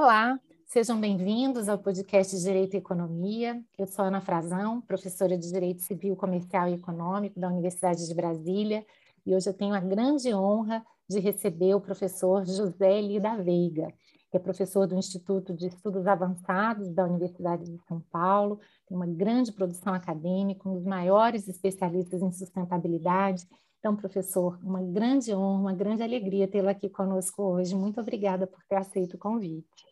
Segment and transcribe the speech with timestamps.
[0.00, 3.60] Olá, sejam bem-vindos ao podcast Direito e Economia.
[3.76, 8.86] Eu sou Ana Frazão, professora de Direito Civil, Comercial e Econômico da Universidade de Brasília,
[9.26, 13.88] e hoje eu tenho a grande honra de receber o professor José Lida Veiga,
[14.30, 19.06] que é professor do Instituto de Estudos Avançados da Universidade de São Paulo, tem uma
[19.06, 23.48] grande produção acadêmica, um dos maiores especialistas em sustentabilidade.
[23.80, 27.74] Então, professor, uma grande honra, uma grande alegria tê-lo aqui conosco hoje.
[27.74, 29.87] Muito obrigada por ter aceito o convite.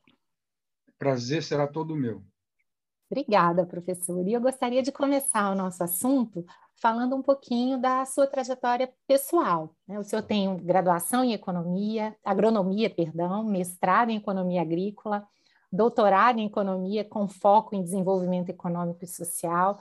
[0.98, 2.22] Prazer será todo meu.
[3.10, 4.26] Obrigada, professor.
[4.26, 6.44] E eu gostaria de começar o nosso assunto
[6.80, 9.74] falando um pouquinho da sua trajetória pessoal.
[9.86, 9.98] Né?
[9.98, 15.26] O senhor tem graduação em economia, agronomia, perdão, mestrado em economia agrícola,
[15.72, 19.78] doutorado em economia com foco em desenvolvimento econômico e social,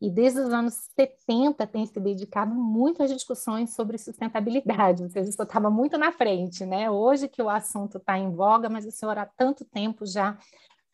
[0.00, 5.28] e desde os anos 70 tem se dedicado muito às discussões sobre sustentabilidade, ou seja,
[5.28, 6.90] o senhor estava muito na frente, né?
[6.90, 10.38] Hoje que o assunto está em voga, mas o senhor há tanto tempo já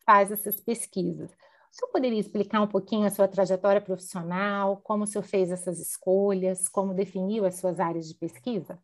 [0.05, 1.29] faz essas pesquisas.
[1.31, 5.79] O senhor poderia explicar um pouquinho a sua trajetória profissional, como o senhor fez essas
[5.79, 8.79] escolhas, como definiu as suas áreas de pesquisa?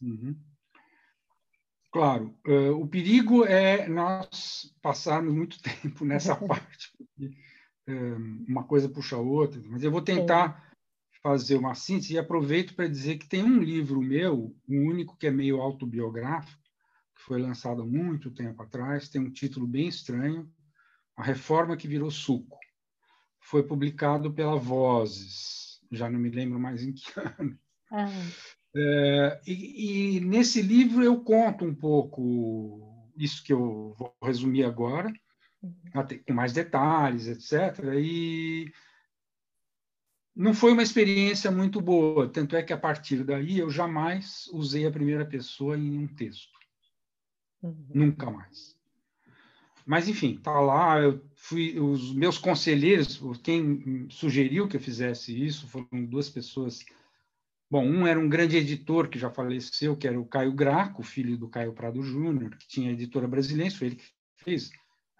[0.00, 0.36] Uhum.
[1.92, 7.34] Claro, uh, o perigo é nós passarmos muito tempo nessa parte, porque
[8.48, 11.20] uma coisa puxa a outra, mas eu vou tentar Sim.
[11.22, 15.26] fazer uma síntese e aproveito para dizer que tem um livro meu, um único que
[15.26, 16.62] é meio autobiográfico,
[17.14, 20.50] que foi lançado há muito tempo atrás, tem um título bem estranho,
[21.16, 22.58] a Reforma que Virou Suco.
[23.40, 27.04] Foi publicado pela Vozes, já não me lembro mais em que
[27.38, 27.58] ano.
[27.90, 28.08] Ah.
[28.74, 35.12] É, e, e, nesse livro eu conto um pouco isso que eu vou resumir agora.
[36.26, 37.84] Com mais detalhes, etc.
[37.98, 38.72] E
[40.34, 44.86] não foi uma experiência muito boa, tanto é que a partir daí eu jamais usei
[44.86, 46.58] a primeira pessoa em um texto.
[47.62, 47.86] Uhum.
[47.94, 48.78] Nunca mais.
[49.84, 51.00] Mas, enfim, tá lá.
[51.00, 56.84] Eu fui, os meus conselheiros, quem sugeriu que eu fizesse isso, foram duas pessoas.
[57.68, 61.36] Bom, um era um grande editor que já faleceu, que era o Caio Graco, filho
[61.36, 64.04] do Caio Prado Júnior, que tinha a editora brasileira, foi ele que
[64.36, 64.70] fez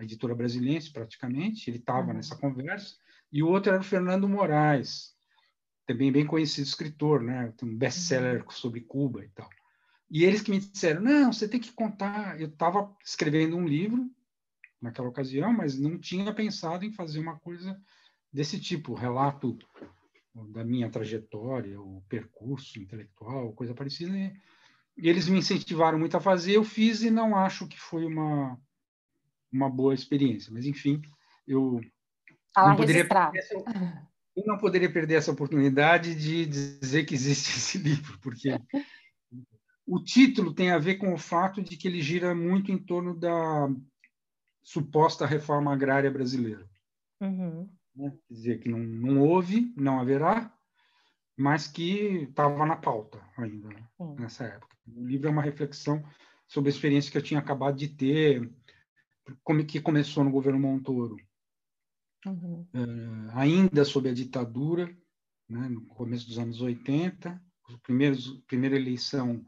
[0.01, 2.15] a editora brasileira praticamente, ele estava uhum.
[2.15, 2.97] nessa conversa.
[3.31, 5.15] E o outro era o Fernando Moraes,
[5.87, 7.53] também bem conhecido escritor, né?
[7.57, 8.51] Tem um best-seller uhum.
[8.51, 9.49] sobre Cuba e tal.
[10.11, 12.41] E eles que me disseram: não, você tem que contar.
[12.41, 14.11] Eu estava escrevendo um livro
[14.81, 17.79] naquela ocasião, mas não tinha pensado em fazer uma coisa
[18.33, 19.59] desse tipo, relato
[20.53, 24.17] da minha trajetória, o percurso intelectual, coisa parecida.
[24.97, 28.59] E eles me incentivaram muito a fazer, eu fiz e não acho que foi uma
[29.53, 30.53] uma boa experiência.
[30.53, 31.03] Mas enfim,
[31.47, 31.81] eu
[32.57, 33.55] não poderia essa,
[34.37, 38.51] eu não poderia perder essa oportunidade de dizer que existe esse livro, porque
[39.87, 43.19] o título tem a ver com o fato de que ele gira muito em torno
[43.19, 43.69] da
[44.63, 46.69] suposta reforma agrária brasileira.
[47.21, 47.69] Uhum.
[47.95, 48.11] Né?
[48.29, 50.53] Quer dizer, que não, não houve, não haverá,
[51.37, 53.89] mas que estava na pauta ainda, né?
[53.99, 54.15] uhum.
[54.15, 54.77] nessa época.
[54.95, 56.05] O livro é uma reflexão
[56.47, 58.49] sobre a experiência que eu tinha acabado de ter,
[59.67, 61.17] que começou no governo Montoro.
[62.27, 62.67] Uhum.
[62.75, 64.87] É, ainda sob a ditadura,
[65.49, 69.45] né, no começo dos anos 80, os primeiros, primeira eleição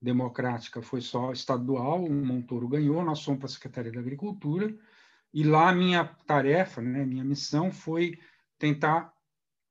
[0.00, 4.74] democrática foi só estadual, o Montoro ganhou, nós fomos para a Secretaria da Agricultura,
[5.32, 8.18] e lá minha tarefa, né, minha missão foi
[8.58, 9.12] tentar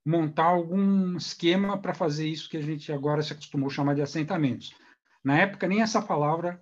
[0.05, 4.01] montar algum esquema para fazer isso que a gente agora se acostumou a chamar de
[4.01, 4.75] assentamentos.
[5.23, 6.61] Na época, nem essa palavra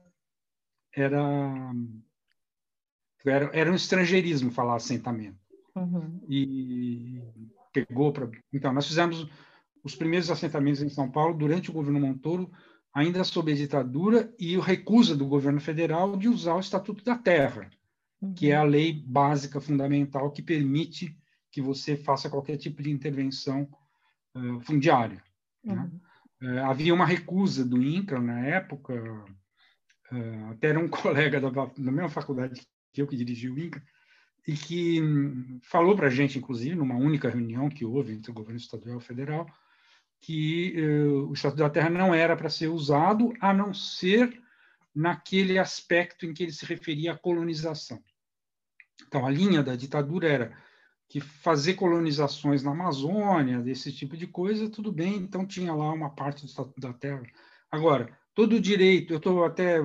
[0.93, 1.73] era
[3.25, 5.37] era, era um estrangeirismo falar assentamento.
[5.75, 6.19] Uhum.
[6.27, 7.21] E
[7.71, 8.29] pegou para.
[8.51, 9.29] Então, nós fizemos
[9.83, 12.51] os primeiros assentamentos em São Paulo durante o governo Montoro,
[12.93, 17.17] ainda sob a ditadura, e o recusa do governo federal de usar o Estatuto da
[17.17, 17.69] Terra,
[18.21, 18.33] uhum.
[18.33, 21.17] que é a lei básica fundamental que permite
[21.51, 23.67] que você faça qualquer tipo de intervenção
[24.35, 25.23] uh, fundiária.
[25.63, 25.73] Né?
[25.73, 25.99] Uhum.
[26.49, 26.61] Né?
[26.61, 28.93] Uh, havia uma recusa do INCRA na época,
[30.11, 32.61] uh, até era um colega da, da mesma faculdade
[32.99, 33.81] eu que dirigi o INCRA,
[34.47, 38.33] e que hum, falou para a gente, inclusive, numa única reunião que houve entre o
[38.33, 39.47] governo estadual e federal,
[40.19, 44.41] que uh, o Estatuto da Terra não era para ser usado, a não ser
[44.93, 48.01] naquele aspecto em que ele se referia à colonização.
[49.07, 50.57] Então, a linha da ditadura era
[51.07, 56.09] que fazer colonizações na Amazônia, desse tipo de coisa, tudo bem, então tinha lá uma
[56.09, 57.23] parte do Estatuto da Terra.
[57.69, 59.79] Agora, todo o direito, eu estou até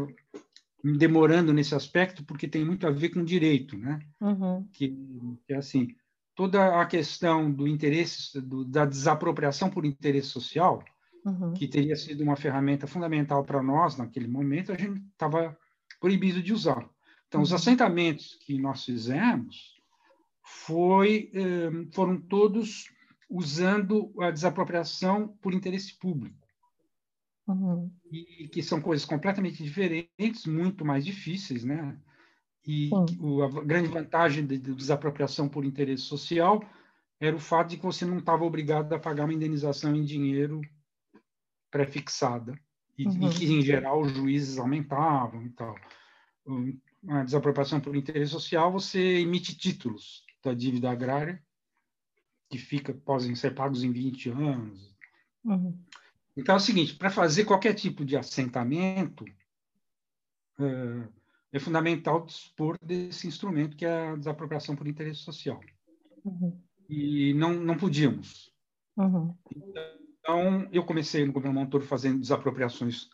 [0.82, 3.98] me demorando nesse aspecto, porque tem muito a ver com direito, né?
[4.20, 4.66] Uhum.
[4.72, 4.88] Que,
[5.46, 5.94] que é assim,
[6.34, 10.84] toda a questão do interesse, do, da desapropriação por interesse social,
[11.24, 11.54] uhum.
[11.54, 15.56] que teria sido uma ferramenta fundamental para nós naquele momento, a gente estava
[16.00, 16.78] proibido de usar.
[16.78, 16.90] Então,
[17.28, 17.56] Então, os uhum.
[17.56, 19.74] assentamentos que nós fizemos
[20.42, 22.88] foi, eh, foram todos
[23.28, 26.45] usando a desapropriação por interesse público.
[27.46, 27.90] Uhum.
[28.10, 31.96] E que são coisas completamente diferentes, muito mais difíceis, né?
[32.66, 32.90] E
[33.20, 36.60] o, a grande vantagem da de, de desapropriação por interesse social
[37.20, 40.60] era o fato de que você não estava obrigado a pagar uma indenização em dinheiro
[41.70, 42.58] pré-fixada
[42.98, 43.28] e, uhum.
[43.28, 45.76] e, que em geral os juízes aumentavam e tal.
[47.08, 51.42] A desapropriação por interesse social você emite títulos da dívida agrária
[52.50, 54.96] que fica podem ser pagos em 20 anos.
[55.44, 55.78] Uhum.
[56.36, 59.24] Então é o seguinte, para fazer qualquer tipo de assentamento
[60.60, 61.08] é,
[61.52, 65.60] é, fundamental dispor desse instrumento que é a desapropriação por interesse social.
[66.24, 66.60] Uhum.
[66.88, 68.52] E não não podíamos.
[68.96, 69.34] Uhum.
[70.18, 73.08] Então eu comecei no governo Montoro fazendo desapropriações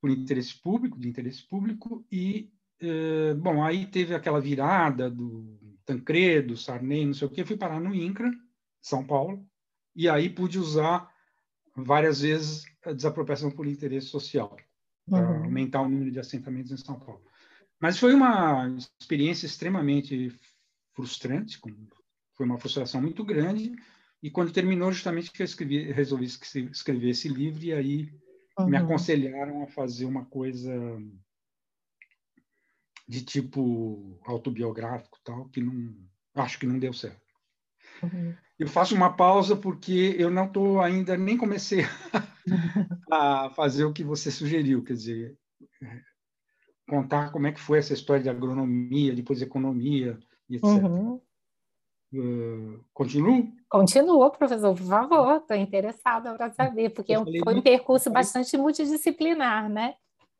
[0.00, 6.56] por interesse público, de interesse público e é, bom aí teve aquela virada do Tancredo,
[6.56, 8.30] Sarney, não sei o quê, fui parar no INCRA,
[8.80, 9.46] São Paulo,
[9.94, 11.13] e aí pude usar
[11.76, 14.56] várias vezes a desapropriação por interesse social,
[15.08, 15.44] para uhum.
[15.44, 17.24] aumentar o número de assentamentos em São Paulo.
[17.80, 18.66] Mas foi uma
[19.00, 20.32] experiência extremamente
[20.94, 21.60] frustrante,
[22.34, 23.72] foi uma frustração muito grande,
[24.22, 28.12] e quando terminou, justamente que eu escrevi, resolvi escrever esse livro, e aí
[28.58, 28.68] uhum.
[28.68, 30.72] me aconselharam a fazer uma coisa
[33.06, 35.94] de tipo autobiográfico tal que não
[36.34, 37.23] acho que não deu certo
[38.02, 38.34] uhum.
[38.58, 41.84] eu faço uma pausa porque eu não estou ainda nem comecei
[43.10, 45.38] a fazer o que você sugeriu quer dizer
[46.88, 50.18] contar como é que foi essa história de agronomia depois economia
[50.48, 51.20] e etc uhum.
[52.14, 57.12] uh, continuo Continua, professor, por favor, estou interessada para saber, porque
[57.42, 59.96] foi um percurso bastante multidisciplinar, né?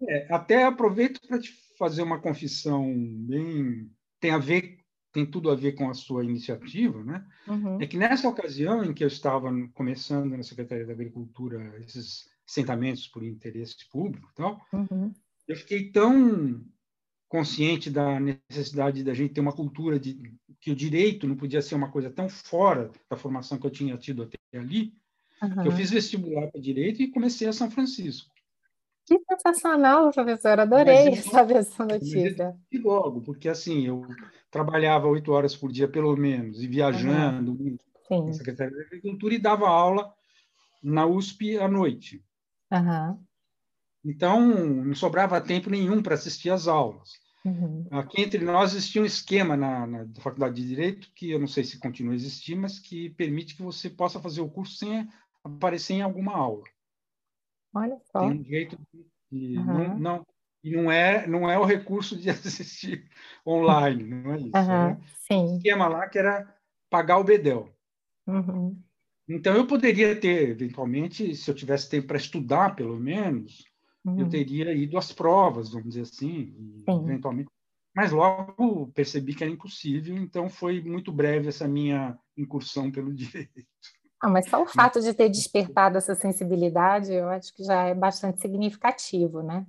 [0.08, 3.90] É, até aproveito para te fazer uma confissão bem
[4.20, 4.78] tem a ver
[5.14, 7.24] tem tudo a ver com a sua iniciativa, né?
[7.46, 7.80] Uhum.
[7.80, 13.06] É que nessa ocasião em que eu estava começando na Secretaria da Agricultura esses assentamentos
[13.06, 15.12] por interesse público, tal, uhum.
[15.46, 16.60] eu fiquei tão
[17.28, 21.76] consciente da necessidade da gente ter uma cultura de que o direito não podia ser
[21.76, 24.94] uma coisa tão fora da formação que eu tinha tido até ali,
[25.40, 25.62] uhum.
[25.62, 28.34] que eu fiz vestibular para direito e comecei a São Francisco.
[29.06, 30.58] Que sensacional, professor.
[30.58, 32.56] Adorei mas, saber essa notícia.
[32.72, 34.06] E logo, porque assim, eu
[34.54, 37.58] trabalhava oito horas por dia, pelo menos, e viajando
[38.08, 38.26] uhum.
[38.26, 40.14] na Secretaria da Agricultura e dava aula
[40.80, 42.24] na USP à noite.
[42.70, 43.20] Uhum.
[44.04, 47.14] Então, não sobrava tempo nenhum para assistir às aulas.
[47.44, 47.84] Uhum.
[47.90, 51.64] Aqui entre nós existia um esquema na, na, Faculdade de Direito, que eu não sei
[51.64, 55.08] se continua a existir, mas que permite que você possa fazer o curso sem
[55.42, 56.62] aparecer em alguma aula.
[57.74, 58.20] Olha só.
[58.20, 58.78] Tem um jeito
[59.32, 59.64] de, uhum.
[59.64, 60.26] não, não,
[60.64, 63.04] e não é, não é o recurso de assistir
[63.46, 64.56] online, não é isso.
[64.56, 64.72] Uhum.
[64.72, 65.56] É Sim.
[65.56, 66.52] esquema lá que era
[66.88, 67.68] pagar o bedel.
[68.26, 68.74] Uhum.
[69.28, 73.64] Então, eu poderia ter, eventualmente, se eu tivesse tempo para estudar, pelo menos,
[74.04, 74.20] uhum.
[74.20, 77.50] eu teria ido às provas, vamos dizer assim, eventualmente.
[77.94, 83.64] Mas logo percebi que era impossível, então foi muito breve essa minha incursão pelo direito.
[84.20, 87.94] Ah, mas só o fato de ter despertado essa sensibilidade, eu acho que já é
[87.94, 89.66] bastante significativo, né?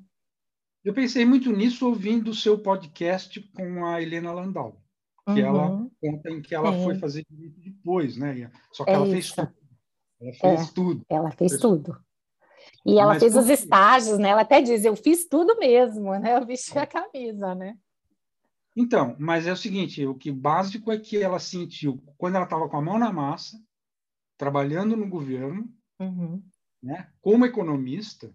[0.86, 4.80] Eu pensei muito nisso ouvindo o seu podcast com a Helena Landau,
[5.26, 5.38] que uhum.
[5.40, 6.84] ela conta em que ela Sim.
[6.84, 8.52] foi fazer direito depois, né?
[8.72, 9.54] Só que é ela fez tudo.
[10.22, 11.06] Ela fez é, tudo.
[11.10, 11.98] Ela fez, fez tudo.
[12.86, 14.30] E ela mas fez os estágios, né?
[14.30, 16.38] Ela até diz, eu fiz tudo mesmo, né?
[16.38, 17.76] Eu vesti a camisa, né?
[18.76, 22.70] Então, mas é o seguinte, o que básico é que ela sentiu quando ela estava
[22.70, 23.60] com a mão na massa,
[24.38, 25.68] trabalhando no governo,
[26.00, 26.44] uhum.
[26.84, 28.32] né, como economista,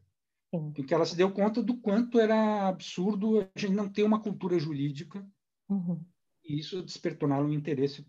[0.51, 0.73] Sim.
[0.77, 4.21] em que ela se deu conta do quanto era absurdo a gente não ter uma
[4.21, 5.25] cultura jurídica,
[5.69, 6.05] uhum.
[6.45, 8.07] e isso despertou nela um interesse.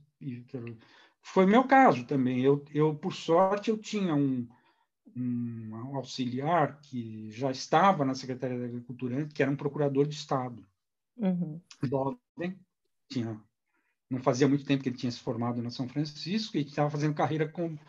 [1.21, 2.41] Foi meu caso também.
[2.41, 4.47] Eu, eu por sorte, eu tinha um,
[5.15, 10.65] um auxiliar que já estava na Secretaria da Agricultura, que era um procurador de Estado.
[11.17, 11.61] Uhum.
[11.83, 12.59] Jovem,
[13.07, 13.39] tinha
[14.11, 17.15] não fazia muito tempo que ele tinha se formado na São Francisco e estava fazendo
[17.15, 17.79] carreira como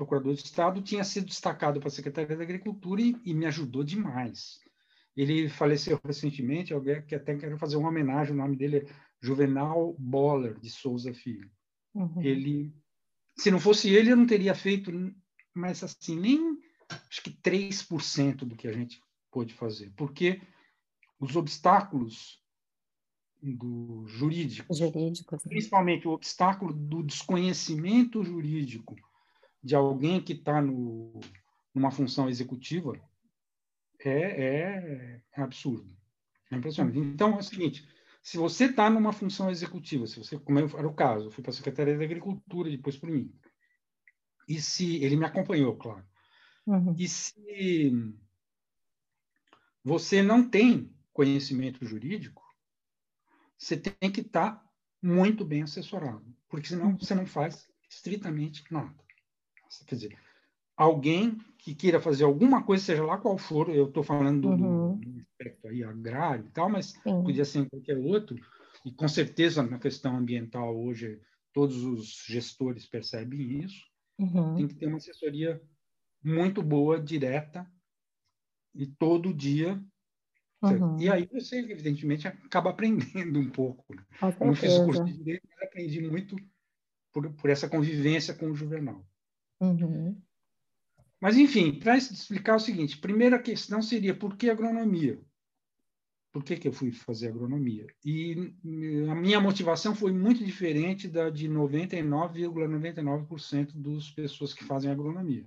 [0.00, 3.84] procurador de Estado, tinha sido destacado para a Secretaria da Agricultura e, e, me ajudou
[3.84, 4.58] demais.
[5.14, 8.86] Ele faleceu recentemente, alguém que até quero fazer uma homenagem, o nome dele é
[9.20, 11.50] Juvenal Boller de Souza Filho.
[11.94, 12.22] Uhum.
[12.22, 12.72] Ele,
[13.36, 14.90] se não fosse ele, eu não teria feito,
[15.52, 20.40] mas assim, nem acho que 3% do que a gente pôde fazer, porque
[21.20, 22.40] os obstáculos
[23.42, 28.96] do jurídico, jurídico principalmente o obstáculo do desconhecimento jurídico
[29.62, 32.92] de alguém que está numa função executiva
[33.98, 35.94] é, é, é, absurdo,
[36.50, 36.98] é impressionante.
[36.98, 37.86] Então é o seguinte:
[38.22, 41.50] se você está numa função executiva, se você, como era o caso, eu fui para
[41.50, 43.32] a Secretaria da Agricultura, depois para mim.
[44.48, 46.04] E se ele me acompanhou, claro.
[46.66, 46.94] Uhum.
[46.98, 47.92] E se
[49.84, 52.42] você não tem conhecimento jurídico,
[53.56, 54.70] você tem que estar tá
[55.02, 58.94] muito bem assessorado, porque senão você não faz estritamente nada.
[59.86, 60.18] Quer dizer,
[60.76, 64.96] alguém que queira fazer alguma coisa, seja lá qual for, eu estou falando uhum.
[64.96, 67.22] do, do, aspecto aí agrário e tal, mas Sim.
[67.22, 68.36] podia ser em qualquer outro,
[68.84, 71.20] e com certeza na questão ambiental hoje
[71.52, 73.84] todos os gestores percebem isso,
[74.18, 74.56] uhum.
[74.56, 75.60] tem que ter uma assessoria
[76.22, 77.66] muito boa, direta,
[78.74, 79.82] e todo dia.
[80.62, 81.00] Uhum.
[81.00, 83.94] E aí você, evidentemente, acaba aprendendo um pouco.
[83.94, 84.04] Né?
[84.40, 86.36] Não fiz curso de Direito, mas aprendi muito
[87.12, 89.04] por, por essa convivência com o Juvenal.
[89.60, 90.20] Uhum.
[91.20, 95.20] Mas, enfim, para explicar o seguinte, primeira questão seria por que agronomia?
[96.32, 97.86] Por que, que eu fui fazer agronomia?
[98.04, 98.54] E
[99.10, 105.46] a minha motivação foi muito diferente da de 99,99% ,99 das pessoas que fazem agronomia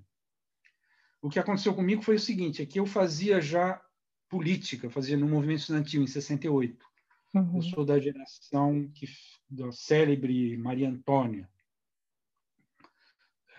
[1.23, 3.81] o que aconteceu comigo foi o seguinte, é que eu fazia já
[4.27, 6.85] política, fazia no movimento estudantil em 68.
[7.33, 7.55] Uhum.
[7.55, 9.07] Eu sou da geração que,
[9.49, 11.49] da célebre Maria Antônia.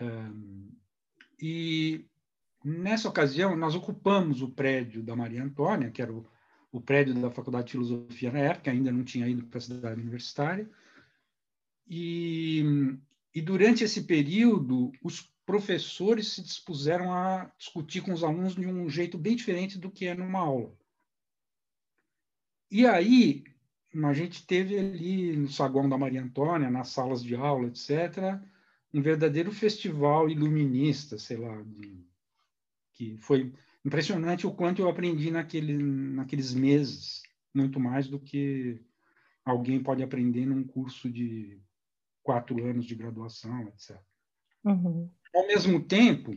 [0.01, 0.71] Um,
[1.41, 2.05] e
[2.63, 6.25] nessa ocasião nós ocupamos o prédio da Maria Antônia, que era o,
[6.71, 10.01] o prédio da Faculdade de Filosofia na época, ainda não tinha ido para a cidade
[10.01, 10.69] universitária.
[11.87, 12.63] E,
[13.33, 18.89] e durante esse período, os professores se dispuseram a discutir com os alunos de um
[18.89, 20.75] jeito bem diferente do que é numa aula.
[22.71, 23.43] E aí,
[24.03, 28.41] a gente teve ali no saguão da Maria Antônia, nas salas de aula, etc.,
[28.95, 32.01] um verdadeiro festival iluminista, sei lá, de,
[32.93, 37.21] que foi impressionante o quanto eu aprendi naquele, naqueles meses,
[37.53, 38.81] muito mais do que
[39.43, 41.61] alguém pode aprender num curso de
[42.23, 43.99] quatro anos de graduação, etc.
[44.63, 45.11] Uhum.
[45.35, 46.33] Ao mesmo tempo,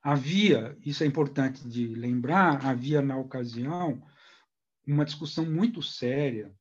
[0.00, 4.00] havia, isso é importante de lembrar, havia na ocasião
[4.86, 6.54] uma discussão muito séria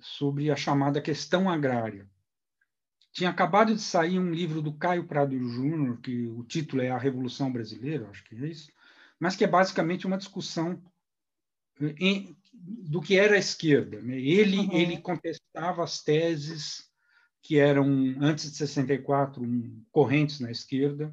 [0.00, 2.08] sobre a chamada questão agrária.
[3.12, 6.98] Tinha acabado de sair um livro do Caio Prado Júnior, que o título é A
[6.98, 8.70] Revolução Brasileira, acho que é isso,
[9.18, 10.80] mas que é basicamente uma discussão
[11.98, 14.00] em, do que era a esquerda.
[14.00, 14.18] Né?
[14.20, 14.72] Ele, uhum.
[14.72, 16.88] ele contestava as teses
[17.42, 17.86] que eram,
[18.20, 21.12] antes de 64, um, correntes na esquerda,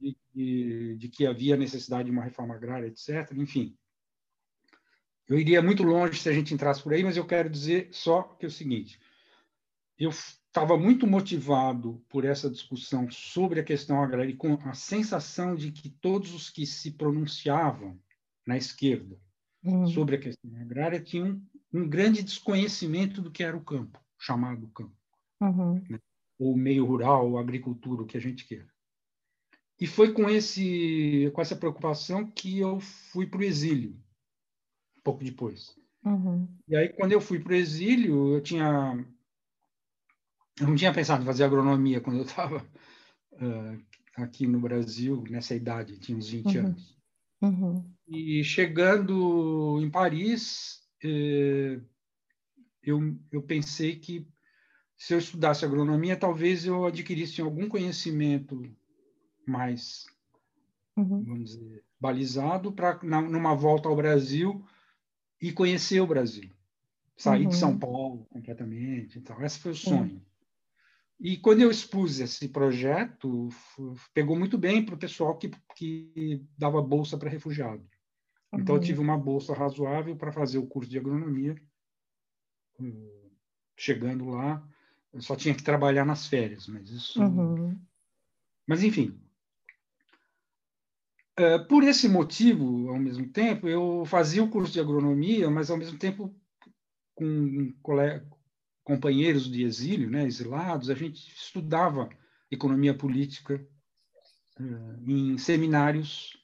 [0.00, 3.32] de, de, de, que havia necessidade de uma reforma agrária, etc.
[3.36, 3.76] Enfim,
[5.28, 8.22] eu iria muito longe se a gente entrasse por aí, mas eu quero dizer só
[8.22, 8.98] que é o seguinte:
[9.98, 10.10] eu
[10.48, 15.70] estava muito motivado por essa discussão sobre a questão agrária e com a sensação de
[15.70, 17.98] que todos os que se pronunciavam
[18.46, 19.16] na esquerda
[19.62, 19.86] uhum.
[19.86, 21.40] sobre a questão agrária tinham
[21.72, 24.96] um grande desconhecimento do que era o campo chamado campo,
[25.40, 25.74] uhum.
[25.88, 26.00] né?
[26.38, 28.68] ou meio rural, ou agricultura, o que a gente queira.
[29.80, 33.96] E foi com esse com essa preocupação que eu fui para o exílio,
[34.98, 35.78] um pouco depois.
[36.04, 36.48] Uhum.
[36.66, 39.04] E aí, quando eu fui para o exílio, eu tinha
[40.60, 42.58] eu não tinha pensado em fazer agronomia quando eu estava
[43.32, 43.82] uh,
[44.16, 46.66] aqui no Brasil, nessa idade, tinha uns 20 uhum.
[46.66, 46.98] anos.
[47.40, 47.94] Uhum.
[48.08, 51.80] E chegando em Paris, eh,
[52.82, 54.26] eu, eu pensei que
[54.96, 58.60] se eu estudasse agronomia, talvez eu adquirisse algum conhecimento
[59.46, 60.06] mais,
[60.96, 61.22] uhum.
[61.22, 64.64] vamos dizer, balizado para, numa volta ao Brasil,
[65.40, 66.50] e conhecer o Brasil.
[67.16, 67.48] Sair uhum.
[67.48, 69.18] de São Paulo completamente.
[69.18, 70.20] Então, esse foi o sonho.
[71.20, 71.26] Uhum.
[71.26, 73.48] E quando eu expus esse projeto,
[74.14, 77.84] pegou muito bem para o pessoal que, que dava bolsa para refugiado.
[78.52, 78.86] Então, eu uhum.
[78.86, 81.54] tive uma bolsa razoável para fazer o curso de agronomia
[83.78, 84.66] chegando lá,
[85.12, 87.22] eu só tinha que trabalhar nas férias, mas isso.
[87.22, 87.78] Uhum.
[88.66, 89.18] Mas enfim.
[91.38, 95.76] Uh, por esse motivo, ao mesmo tempo, eu fazia o curso de agronomia, mas ao
[95.76, 96.34] mesmo tempo
[97.14, 97.72] com
[98.88, 102.08] companheiros de exílio, né, exilados, a gente estudava
[102.50, 103.62] economia política
[104.58, 106.38] uh, em seminários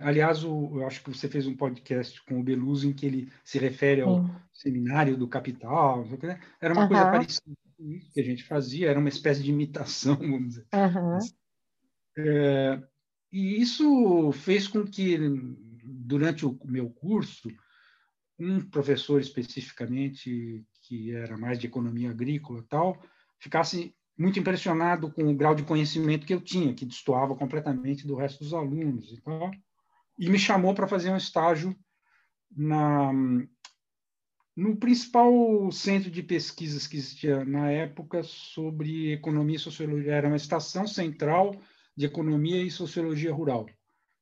[0.00, 3.32] Aliás, o, eu acho que você fez um podcast com o Beluso em que ele
[3.42, 4.34] se refere ao Sim.
[4.52, 6.06] seminário do Capital.
[6.22, 6.40] Né?
[6.60, 7.56] Era uma coisa parecida
[8.12, 10.66] que a gente fazia, era uma espécie de imitação, vamos dizer.
[12.16, 12.80] É,
[13.32, 15.18] e isso fez com que,
[15.82, 17.48] durante o meu curso,
[18.38, 23.02] um professor especificamente, que era mais de economia agrícola tal,
[23.38, 28.14] ficasse muito impressionado com o grau de conhecimento que eu tinha, que destoava completamente do
[28.14, 29.50] resto dos alunos e tal,
[30.18, 31.76] e me chamou para fazer um estágio
[32.50, 33.12] na
[34.56, 35.32] no principal
[35.72, 40.12] centro de pesquisas que existia na época sobre economia e sociologia.
[40.12, 41.60] Era uma estação central
[41.96, 43.66] de economia e sociologia rural.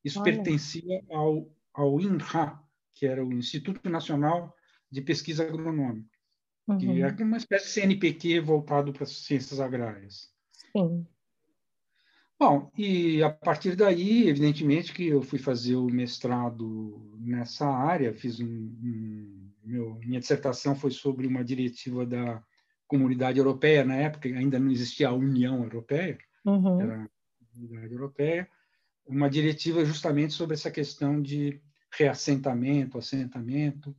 [0.02, 0.32] Isso Olha.
[0.32, 2.58] pertencia ao, ao INRA,
[2.94, 4.54] que era o Instituto Nacional
[4.90, 6.11] de Pesquisa Agronômica,
[6.72, 7.14] uhum.
[7.14, 10.30] que é uma espécie de CNPq voltado para as ciências agrárias.
[10.76, 11.06] Sim.
[12.38, 18.40] Bom, e a partir daí, evidentemente, que eu fui fazer o mestrado nessa área, fiz
[18.40, 22.42] um, um meu, minha dissertação foi sobre uma diretiva da
[22.86, 26.80] Comunidade Europeia, na época ainda não existia a União Europeia, uhum.
[26.80, 28.48] era a Comunidade Europeia,
[29.06, 31.60] uma diretiva justamente sobre essa questão de
[31.92, 33.94] reassentamento, assentamento,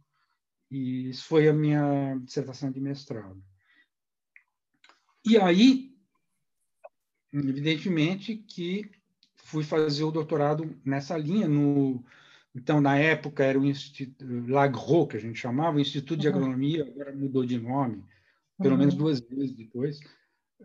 [0.73, 3.41] e isso foi a minha dissertação de mestrado.
[5.23, 5.95] E aí,
[7.31, 8.89] evidentemente que
[9.35, 12.03] fui fazer o doutorado nessa linha no
[12.55, 16.35] então na época era o Instituto Lagro que a gente chamava o Instituto de uhum.
[16.35, 18.03] Agronomia agora mudou de nome
[18.57, 18.79] pelo uhum.
[18.79, 19.99] menos duas vezes depois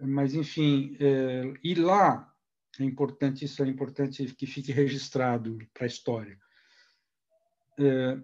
[0.03, 2.31] mas enfim é, e lá
[2.79, 6.39] é importante isso é importante que fique registrado para a história
[7.79, 8.19] é,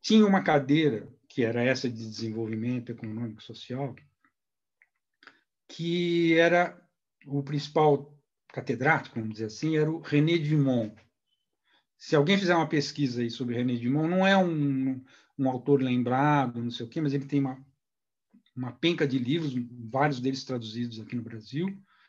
[0.00, 3.94] tinha uma cadeira que era essa de desenvolvimento econômico social
[5.68, 6.82] que era
[7.26, 10.96] o principal catedrático, vamos dizer assim, era o René Dumont.
[11.98, 15.04] Se alguém fizer uma pesquisa aí sobre René Dumont, não é um,
[15.38, 17.62] um autor lembrado, não sei o quê, mas ele tem uma,
[18.56, 19.52] uma penca de livros,
[19.90, 21.66] vários deles traduzidos aqui no Brasil.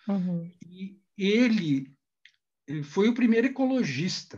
[0.07, 0.50] Uhum.
[0.65, 1.93] E ele,
[2.65, 4.38] ele foi o primeiro ecologista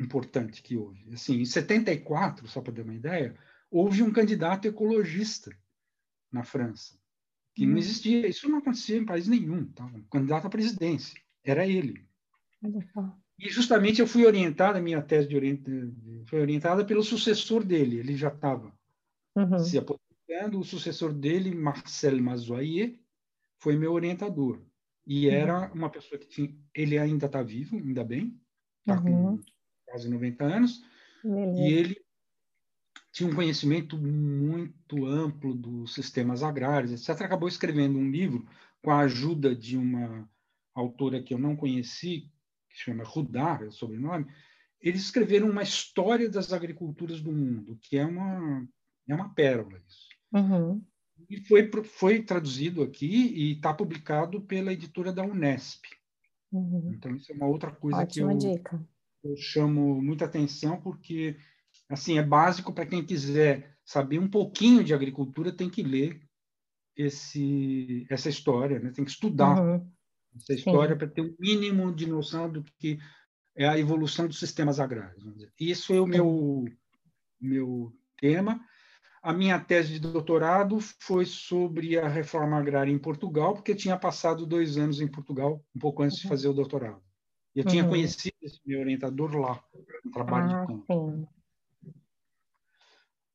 [0.00, 1.14] importante que houve.
[1.14, 3.36] Assim, em 74, só para ter uma ideia,
[3.70, 5.56] houve um candidato ecologista
[6.32, 6.98] na França
[7.56, 7.78] que não hum.
[7.78, 8.28] existia.
[8.28, 9.64] Isso não acontecia em país nenhum.
[9.72, 9.90] Tá?
[10.12, 12.06] Candidato à presidência, era ele.
[13.38, 17.98] E justamente eu fui orientada, a minha tese de foi orientada pelo sucessor dele.
[17.98, 18.72] Ele já estava
[19.34, 19.58] uhum.
[19.58, 20.58] se aposentando.
[20.58, 22.98] O sucessor dele, Marcel Mazoyer,
[23.58, 24.60] foi meu orientador.
[25.06, 25.34] E uhum.
[25.34, 26.54] era uma pessoa que tinha.
[26.74, 28.38] Ele ainda está vivo, ainda bem,
[28.80, 29.38] está uhum.
[29.38, 29.40] com
[29.86, 30.82] quase 90 anos.
[31.22, 31.60] Beleza.
[31.60, 32.05] E ele
[33.16, 37.22] tinha um conhecimento muito amplo dos sistemas agrários, etc.
[37.22, 38.46] Acabou escrevendo um livro
[38.82, 40.28] com a ajuda de uma
[40.74, 42.30] autora que eu não conheci,
[42.68, 44.26] que se chama Rudar, é o sobrenome.
[44.82, 48.68] Eles escreveram uma história das agriculturas do mundo, que é uma
[49.08, 50.08] é uma pérola isso.
[50.34, 50.84] Uhum.
[51.30, 55.86] E foi foi traduzido aqui e está publicado pela editora da Unesp.
[56.52, 56.92] Uhum.
[56.92, 58.86] Então isso é uma outra coisa Ótima que eu,
[59.24, 61.38] eu chamo muita atenção porque
[61.88, 66.20] assim, é básico para quem quiser saber um pouquinho de agricultura, tem que ler
[66.96, 68.90] esse, essa história, né?
[68.90, 69.88] tem que estudar uhum.
[70.34, 72.98] essa história para ter um mínimo de noção do que
[73.54, 75.24] é a evolução dos sistemas agrários.
[75.58, 76.64] Isso é o meu,
[77.40, 78.60] meu tema.
[79.22, 83.96] A minha tese de doutorado foi sobre a reforma agrária em Portugal, porque eu tinha
[83.96, 86.22] passado dois anos em Portugal, um pouco antes uhum.
[86.22, 87.02] de fazer o doutorado.
[87.54, 87.70] Eu uhum.
[87.70, 89.62] tinha conhecido esse meu orientador lá,
[90.04, 90.84] no trabalho ah, de campo.
[91.10, 91.35] Sim.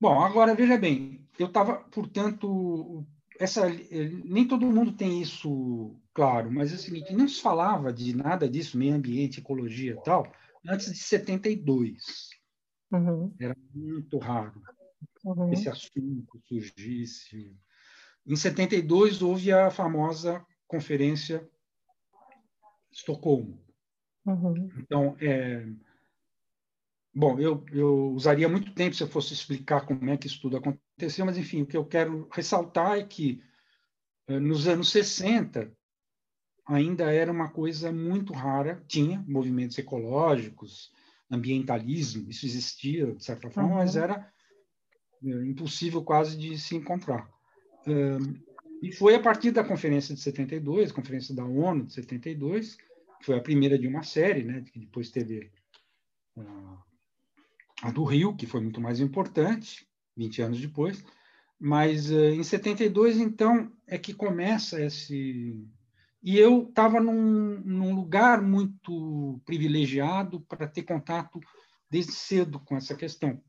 [0.01, 3.05] Bom, agora veja bem, eu estava, portanto,
[3.39, 3.69] essa,
[4.25, 8.49] nem todo mundo tem isso claro, mas é o seguinte, não se falava de nada
[8.49, 10.25] disso, meio ambiente, ecologia e tal,
[10.67, 12.31] antes de 72.
[12.91, 13.31] Uhum.
[13.39, 14.59] Era muito raro
[15.23, 15.53] uhum.
[15.53, 17.55] esse assunto surgisse.
[18.25, 21.47] Em 72 houve a famosa conferência
[22.91, 23.63] Estocolmo.
[24.25, 24.69] Uhum.
[24.77, 25.65] Então, é,
[27.13, 30.57] Bom, eu, eu usaria muito tempo se eu fosse explicar como é que isso tudo
[30.57, 33.43] aconteceu, mas, enfim, o que eu quero ressaltar é que
[34.27, 35.71] eh, nos anos 60
[36.65, 40.91] ainda era uma coisa muito rara, tinha movimentos ecológicos,
[41.29, 43.75] ambientalismo, isso existia, de certa forma, uhum.
[43.75, 44.31] mas era
[45.23, 47.29] é, impossível quase de se encontrar.
[48.81, 53.37] e foi a partir da Conferência de 72, Conferência da ONU de 72, que foi
[53.37, 55.51] a primeira de uma série, né, que depois teve
[56.37, 56.90] uh,
[57.81, 61.03] a do Rio, que foi muito mais importante, 20 anos depois,
[61.59, 65.63] mas uh, em 72, então, é que começa esse.
[66.23, 71.39] E eu estava num, num, lugar muito privilegiado para ter contato
[71.89, 73.41] desde cedo com essa questão.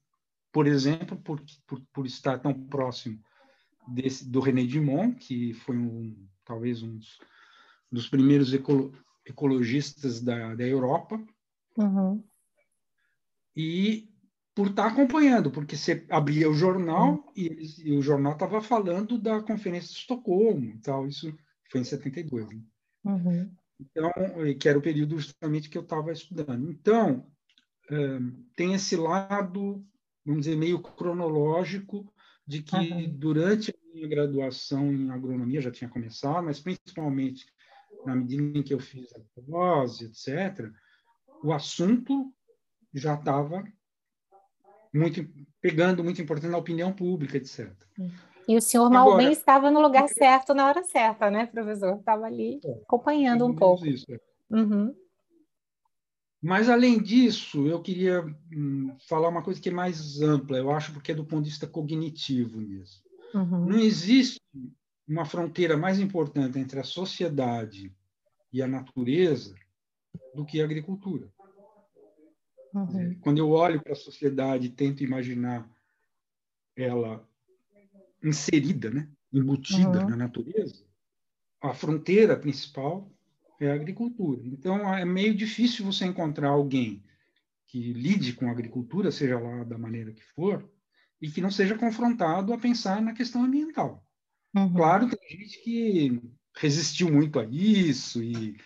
[0.51, 3.19] Por exemplo, por, por, por estar tão próximo
[3.89, 7.19] desse, do René Dumont, que foi um, talvez um dos,
[7.91, 8.93] dos primeiros ecolo,
[9.25, 11.23] ecologistas da, da Europa.
[11.79, 12.23] Uhum.
[13.57, 14.12] E
[14.55, 17.25] por estar tá acompanhando, porque você abria o jornal uhum.
[17.35, 21.07] e, eles, e, o jornal estava falando da Conferência de Estocolmo tal.
[21.07, 21.35] Isso
[21.71, 22.49] foi em 72.
[22.49, 22.63] Né?
[23.05, 23.55] Uhum.
[23.81, 24.11] Então,
[24.59, 26.71] que era o período justamente que eu estava estudando.
[26.71, 27.27] Então,
[27.91, 29.85] um, tem esse lado,
[30.25, 32.13] vamos dizer, meio cronológico
[32.47, 33.19] de que uhum.
[33.19, 37.47] durante a minha graduação em agronomia já tinha começado, mas principalmente
[38.05, 40.71] na medida em que eu fiz a pós, etc.,
[41.43, 42.33] o assunto
[42.93, 43.65] já estava
[44.93, 45.27] muito
[45.61, 47.71] pegando muito importante na opinião pública, etc.
[48.49, 51.97] E o senhor mal bem estava no lugar certo na hora certa, né, professor?
[51.97, 53.87] Estava ali é, acompanhando um pouco.
[53.87, 54.19] Isso, é.
[54.51, 54.95] uhum.
[56.43, 60.93] Mas, além disso, eu queria hum, falar uma coisa que é mais ampla, eu acho,
[60.93, 63.01] porque é do ponto de vista cognitivo mesmo.
[63.33, 63.67] Uhum.
[63.67, 64.41] Não existe
[65.07, 67.95] uma fronteira mais importante entre a sociedade
[68.53, 69.55] e a natureza
[70.35, 71.29] do que a agricultura.
[72.75, 73.19] Uhum.
[73.21, 75.69] Quando eu olho para a sociedade e tento imaginar
[76.77, 77.27] ela
[78.23, 80.11] inserida, né, embutida uhum.
[80.11, 80.85] na natureza,
[81.61, 83.11] a fronteira principal
[83.61, 84.41] é a agricultura.
[84.45, 87.03] Então, é meio difícil você encontrar alguém
[87.67, 90.69] que lide com a agricultura, seja lá da maneira que for,
[91.21, 94.05] e que não seja confrontado a pensar na questão ambiental.
[94.55, 94.73] Uhum.
[94.75, 96.21] Claro, tem gente que
[96.57, 98.57] resistiu muito a isso e,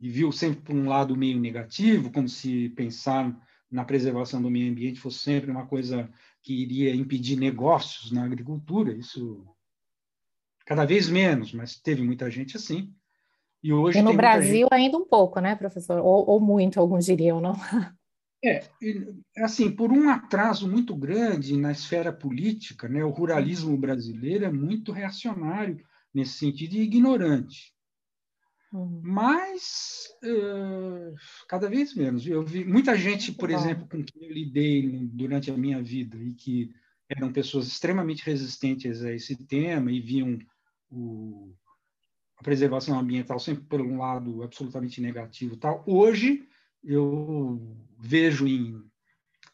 [0.00, 3.34] e viu sempre por um lado meio negativo, como se pensar
[3.70, 6.08] na preservação do meio ambiente fosse sempre uma coisa
[6.42, 8.92] que iria impedir negócios na agricultura.
[8.92, 9.44] Isso
[10.64, 12.92] cada vez menos, mas teve muita gente assim.
[13.62, 14.74] E hoje e no Brasil gente...
[14.74, 15.98] ainda um pouco, né, professor?
[15.98, 17.54] Ou, ou muito, alguns diriam, não?
[18.44, 18.62] É,
[19.38, 24.92] assim, por um atraso muito grande na esfera política, né, o ruralismo brasileiro é muito
[24.92, 27.73] reacionário nesse sentido e ignorante.
[28.74, 29.00] Uhum.
[29.04, 31.14] Mas uh,
[31.48, 32.26] cada vez menos.
[32.26, 36.34] Eu vi muita gente, por exemplo, com quem eu lidei durante a minha vida e
[36.34, 36.74] que
[37.08, 40.38] eram pessoas extremamente resistentes a esse tema e viam
[40.90, 41.54] o,
[42.36, 45.84] a preservação ambiental sempre por um lado absolutamente negativo tal.
[45.86, 46.44] Hoje
[46.82, 48.82] eu vejo em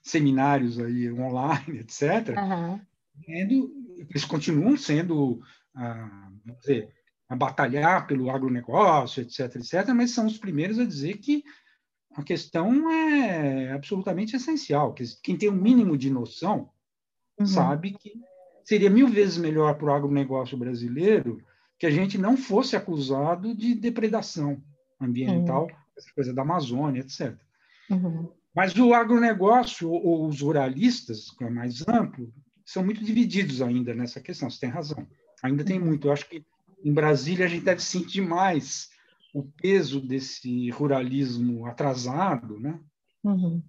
[0.02, 2.34] seminários aí online, etc.
[2.38, 2.80] Uhum.
[3.28, 5.42] eles continuam sendo,
[5.74, 6.99] ah, vamos dizer,
[7.30, 11.44] a batalhar pelo agronegócio, etc., etc., mas são os primeiros a dizer que
[12.16, 14.92] a questão é absolutamente essencial.
[14.92, 16.68] Que quem tem o um mínimo de noção
[17.38, 17.46] uhum.
[17.46, 18.14] sabe que
[18.64, 21.40] seria mil vezes melhor para o agronegócio brasileiro
[21.78, 24.60] que a gente não fosse acusado de depredação
[25.00, 25.76] ambiental, uhum.
[25.96, 27.38] essa coisa da Amazônia, etc.
[27.88, 28.28] Uhum.
[28.52, 32.34] Mas o agronegócio, ou os ruralistas, que é mais amplo,
[32.66, 35.06] são muito divididos ainda nessa questão, você tem razão.
[35.44, 35.86] Ainda tem uhum.
[35.86, 36.08] muito.
[36.08, 36.44] Eu acho que
[36.84, 38.88] em Brasília a gente deve sentir mais
[39.34, 42.80] o peso desse ruralismo atrasado, né?
[43.22, 43.62] Uhum.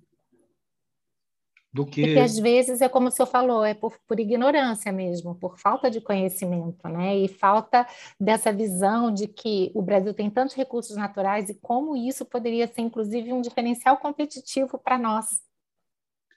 [1.73, 2.01] Do que...
[2.01, 5.89] Porque às vezes é como o senhor falou, é por, por ignorância mesmo, por falta
[5.89, 7.15] de conhecimento, né?
[7.15, 7.87] E falta
[8.19, 12.81] dessa visão de que o Brasil tem tantos recursos naturais e como isso poderia ser,
[12.81, 15.41] inclusive, um diferencial competitivo para nós.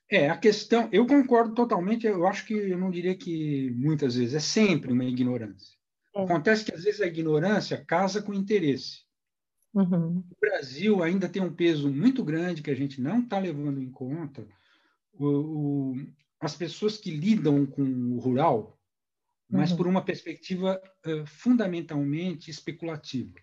[0.08, 4.34] É, a questão, eu concordo totalmente, eu acho que eu não diria que muitas vezes,
[4.34, 5.76] é sempre uma ignorância.
[6.14, 6.22] É.
[6.22, 9.04] Acontece que, às vezes, a ignorância casa com interesse.
[9.74, 10.18] Uhum.
[10.30, 13.90] O Brasil ainda tem um peso muito grande que a gente não está levando em
[13.90, 14.46] conta.
[15.12, 16.06] O, o,
[16.40, 18.78] as pessoas que lidam com o rural,
[19.50, 19.76] mas uhum.
[19.76, 23.34] por uma perspectiva uh, fundamentalmente especulativa.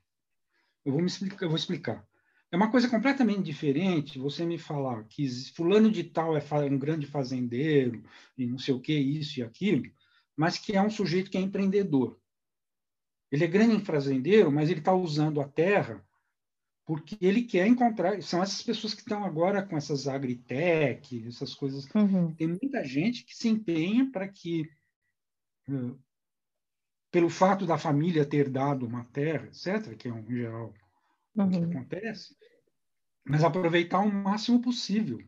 [0.85, 2.07] Eu vou, me explicar, eu vou explicar.
[2.51, 7.07] É uma coisa completamente diferente você me falar que fulano de tal é um grande
[7.07, 8.03] fazendeiro
[8.37, 9.89] e não sei o que, isso e aquilo,
[10.35, 12.19] mas que é um sujeito que é empreendedor.
[13.31, 16.03] Ele é grande fazendeiro, mas ele está usando a terra
[16.85, 18.21] porque ele quer encontrar.
[18.21, 21.87] São essas pessoas que estão agora com essas agritech, essas coisas.
[21.95, 22.35] Uhum.
[22.35, 24.69] Tem muita gente que se empenha para que,
[25.69, 25.97] uh,
[27.09, 30.73] pelo fato da família ter dado uma terra, etc., que é um, geral
[31.35, 31.45] uhum.
[31.45, 31.71] o que uhum.
[31.71, 32.35] acontece,
[33.23, 35.23] mas aproveitar o máximo possível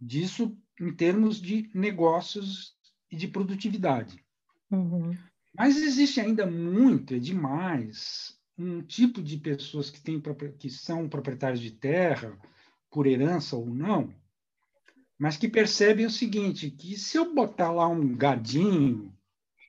[0.00, 2.74] disso em termos de negócios
[3.10, 4.24] e de produtividade.
[4.70, 5.16] Uhum.
[5.56, 10.20] Mas existe ainda muito, é demais, um tipo de pessoas que, têm,
[10.58, 12.36] que são proprietários de terra,
[12.90, 14.14] por herança ou não,
[15.18, 19.12] mas que percebem o seguinte, que se eu botar lá um gadinho,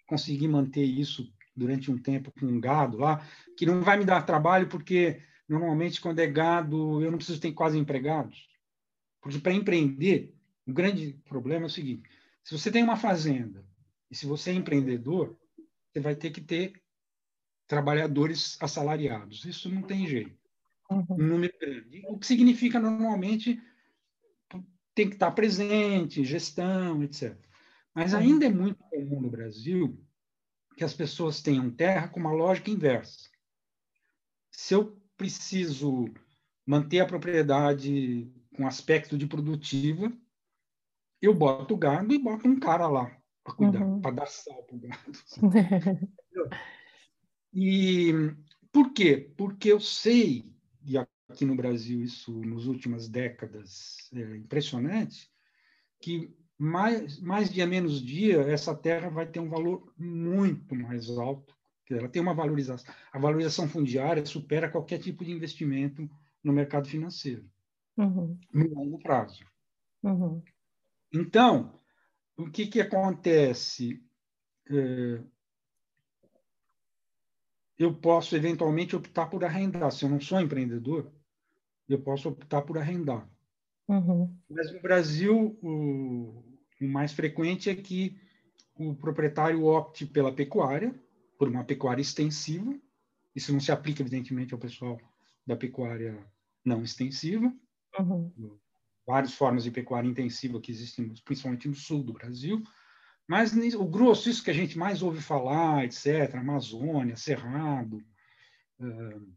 [0.08, 3.26] conseguir manter isso durante um tempo com um gado lá,
[3.58, 7.52] que não vai me dar trabalho, porque normalmente quando é gado eu não preciso ter
[7.54, 8.48] quase empregados.
[9.22, 10.36] Porque para empreender,
[10.68, 12.08] o grande problema é o seguinte,
[12.44, 13.66] se você tem uma fazenda
[14.12, 15.36] e se você é empreendedor,
[15.96, 16.74] você vai ter que ter
[17.68, 19.46] trabalhadores assalariados.
[19.46, 20.38] Isso não tem jeito.
[20.92, 21.06] Uhum.
[21.10, 22.04] Um número grande.
[22.10, 23.62] O que significa, normalmente,
[24.94, 27.38] tem que estar presente, gestão, etc.
[27.94, 28.20] Mas uhum.
[28.20, 29.98] ainda é muito comum no Brasil
[30.76, 33.30] que as pessoas tenham terra com uma lógica inversa.
[34.52, 36.14] Se eu preciso
[36.66, 40.12] manter a propriedade com aspecto de produtiva,
[41.22, 44.02] eu boto gado e boto um cara lá para cuidar, uhum.
[44.02, 45.12] para dar sal para o gado.
[47.54, 48.12] e
[48.74, 49.32] por quê?
[49.38, 50.52] Porque eu sei,
[50.84, 55.32] e aqui no Brasil isso nas últimas décadas é impressionante,
[56.02, 61.56] que mais, mais dia menos dia essa terra vai ter um valor muito mais alto.
[61.88, 62.92] Ela tem uma valorização.
[63.14, 66.10] A valorização fundiária supera qualquer tipo de investimento
[66.44, 67.48] no mercado financeiro,
[67.96, 68.40] uhum.
[68.52, 69.46] no longo prazo.
[70.02, 70.42] Uhum.
[71.14, 71.80] Então,
[72.38, 74.04] o que, que acontece?
[74.70, 75.22] É,
[77.78, 79.92] eu posso eventualmente optar por arrendar.
[79.92, 81.12] Se eu não sou empreendedor,
[81.88, 83.30] eu posso optar por arrendar.
[83.88, 84.36] Uhum.
[84.50, 86.44] Mas no Brasil, o,
[86.82, 88.20] o, mais frequente é que
[88.76, 90.94] o proprietário opte pela pecuária,
[91.38, 92.74] por uma pecuária extensiva.
[93.36, 95.00] Isso não se aplica, evidentemente, ao pessoal
[95.46, 96.26] da pecuária
[96.64, 97.54] não extensiva.
[98.00, 98.60] Uhum.
[99.06, 102.64] Várias formas de pecuária intensiva que existem, principalmente no sul do Brasil.
[103.28, 107.98] Mas o grosso, isso que a gente mais ouve falar, etc., Amazônia, Cerrado,
[108.80, 109.36] uh,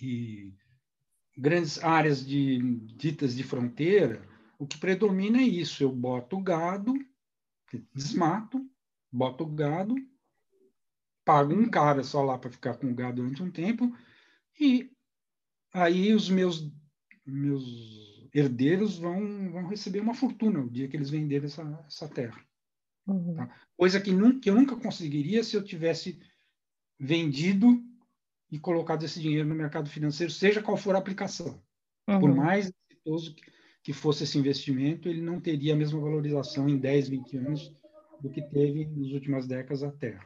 [0.00, 0.52] e
[1.36, 2.58] grandes áreas de,
[2.96, 6.94] ditas de fronteira, o que predomina é isso: eu boto gado,
[7.94, 8.64] desmato,
[9.10, 9.94] boto gado,
[11.24, 13.96] pago um cara só lá para ficar com o gado durante um tempo,
[14.58, 14.90] e
[15.72, 16.70] aí os meus,
[17.24, 22.40] meus herdeiros vão, vão receber uma fortuna o dia que eles venderem essa, essa terra.
[23.06, 23.34] Uhum.
[23.34, 23.54] Tá?
[23.76, 26.20] Coisa que, nunca, que eu nunca conseguiria se eu tivesse
[26.98, 27.82] vendido
[28.50, 31.62] e colocado esse dinheiro no mercado financeiro, seja qual for a aplicação.
[32.08, 32.20] Uhum.
[32.20, 33.34] Por mais exitoso
[33.82, 37.72] que fosse esse investimento, ele não teria a mesma valorização em 10, 20 anos
[38.20, 40.24] do que teve nas últimas décadas a terra.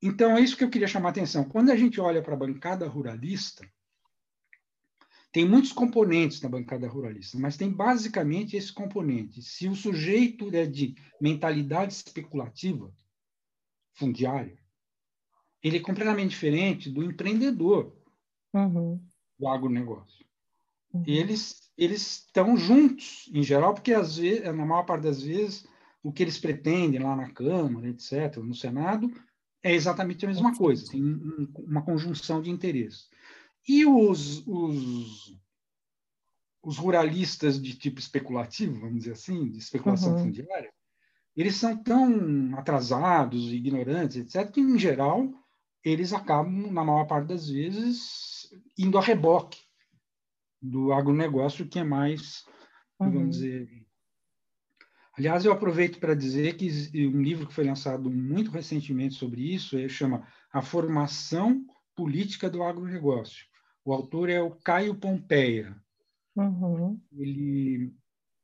[0.00, 1.44] Então, é isso que eu queria chamar a atenção.
[1.44, 3.68] Quando a gente olha para a bancada ruralista,
[5.30, 9.42] tem muitos componentes na bancada ruralista, mas tem basicamente esse componente.
[9.42, 12.92] Se o sujeito é de mentalidade especulativa,
[13.92, 14.58] fundiária,
[15.62, 17.92] ele é completamente diferente do empreendedor
[18.54, 19.00] uhum.
[19.38, 20.24] do agronegócio.
[20.92, 21.02] Uhum.
[21.06, 25.64] Eles eles estão juntos, em geral, porque às vezes, na maior parte das vezes
[26.02, 29.12] o que eles pretendem lá na Câmara, etc., no Senado,
[29.62, 31.02] é exatamente a mesma coisa, tem
[31.58, 33.08] uma conjunção de interesses.
[33.68, 35.38] E os, os,
[36.62, 40.24] os ruralistas de tipo especulativo, vamos dizer assim, de especulação uhum.
[40.24, 40.72] fundiária,
[41.36, 45.30] eles são tão atrasados, ignorantes, etc., que, em geral,
[45.84, 49.60] eles acabam, na maior parte das vezes, indo a reboque
[50.60, 52.44] do agronegócio, que é mais,
[52.98, 53.10] uhum.
[53.10, 53.68] vamos dizer.
[55.16, 56.68] Aliás, eu aproveito para dizer que
[57.06, 63.47] um livro que foi lançado muito recentemente sobre isso chama A Formação Política do Agronegócio.
[63.88, 65.74] O autor é o Caio Pompeia.
[66.36, 67.00] Uhum.
[67.10, 67.96] Ele,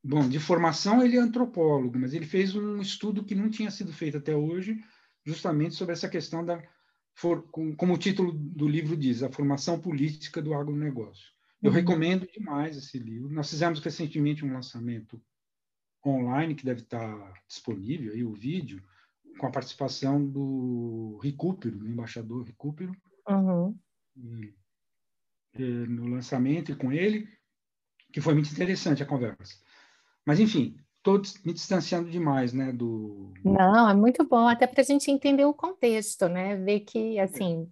[0.02, 3.92] bom, de formação ele é antropólogo, mas ele fez um estudo que não tinha sido
[3.92, 4.82] feito até hoje,
[5.22, 6.66] justamente sobre essa questão da,
[7.14, 11.30] for, como o título do livro diz, a formação política do agronegócio.
[11.62, 11.76] Eu uhum.
[11.76, 13.28] recomendo demais esse livro.
[13.28, 15.22] Nós fizemos recentemente um lançamento
[16.06, 18.82] online que deve estar disponível aí o vídeo
[19.38, 22.96] com a participação do Recupero, do embaixador Recupero.
[23.28, 23.78] Uhum.
[24.16, 24.63] E
[25.58, 27.28] no lançamento e com ele,
[28.12, 29.54] que foi muito interessante a conversa.
[30.24, 33.32] Mas, enfim, estou me distanciando demais, né, do...
[33.44, 37.68] Não, é muito bom, até para a gente entender o contexto, né, ver que, assim,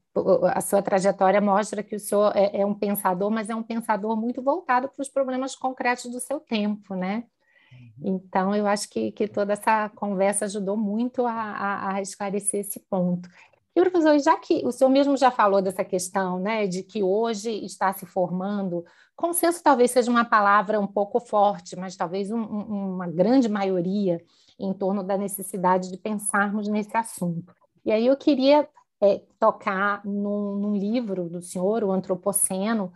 [0.54, 4.16] a sua trajetória mostra que o senhor é, é um pensador, mas é um pensador
[4.16, 7.24] muito voltado para os problemas concretos do seu tempo, né?
[7.72, 8.16] Uhum.
[8.16, 12.80] Então, eu acho que, que toda essa conversa ajudou muito a, a, a esclarecer esse
[12.80, 13.28] ponto.
[13.74, 17.64] E, professor, já que o senhor mesmo já falou dessa questão, né, de que hoje
[17.64, 18.84] está se formando,
[19.16, 24.22] consenso talvez seja uma palavra um pouco forte, mas talvez um, um, uma grande maioria
[24.58, 27.54] em torno da necessidade de pensarmos nesse assunto.
[27.84, 28.68] E aí eu queria
[29.00, 32.92] é, tocar num, num livro do senhor, o Antropoceno,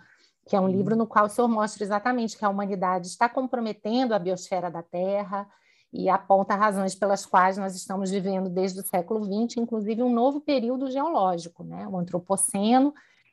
[0.47, 4.13] que é um livro no qual o senhor mostra exatamente que a humanidade está comprometendo
[4.13, 5.49] a biosfera da Terra,
[5.93, 10.41] e aponta razões pelas quais nós estamos vivendo desde o século XX, inclusive um novo
[10.41, 11.87] período geológico, né?
[11.89, 12.93] o antropoceno,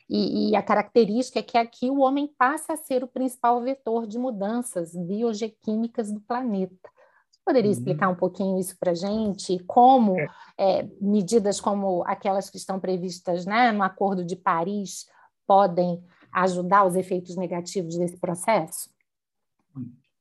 [0.10, 4.06] e, e, a característica é que aqui o homem passa a ser o principal vetor
[4.06, 6.90] de mudanças biogequímicas do planeta.
[7.32, 7.78] Você poderia uhum.
[7.78, 9.58] explicar um pouquinho isso para a gente?
[9.60, 10.28] Como é.
[10.58, 15.08] É, medidas como aquelas que estão previstas né, no Acordo de Paris
[15.48, 18.90] podem ajudar os efeitos negativos desse processo?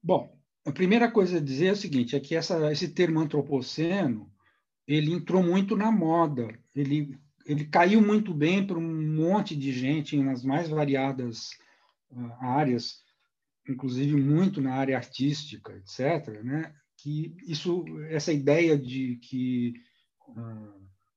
[0.02, 0.32] Bom,
[0.64, 4.30] a primeira coisa a dizer é o seguinte, é que essa, esse termo antropoceno,
[4.86, 10.16] ele entrou muito na moda, ele, ele caiu muito bem para um monte de gente
[10.16, 11.50] nas mais variadas
[12.10, 13.02] uh, áreas,
[13.68, 16.74] inclusive muito na área artística, etc., né?
[16.96, 19.74] que isso, essa ideia de que,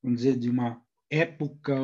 [0.01, 0.81] vamos dizer, de uma
[1.11, 1.75] época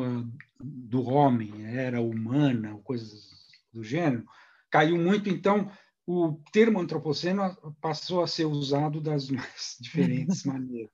[0.59, 3.29] do homem, era humana, coisas
[3.71, 4.25] do gênero,
[4.71, 5.29] caiu muito.
[5.29, 5.71] Então,
[6.11, 10.91] o termo antropoceno passou a ser usado das mais diferentes maneiras.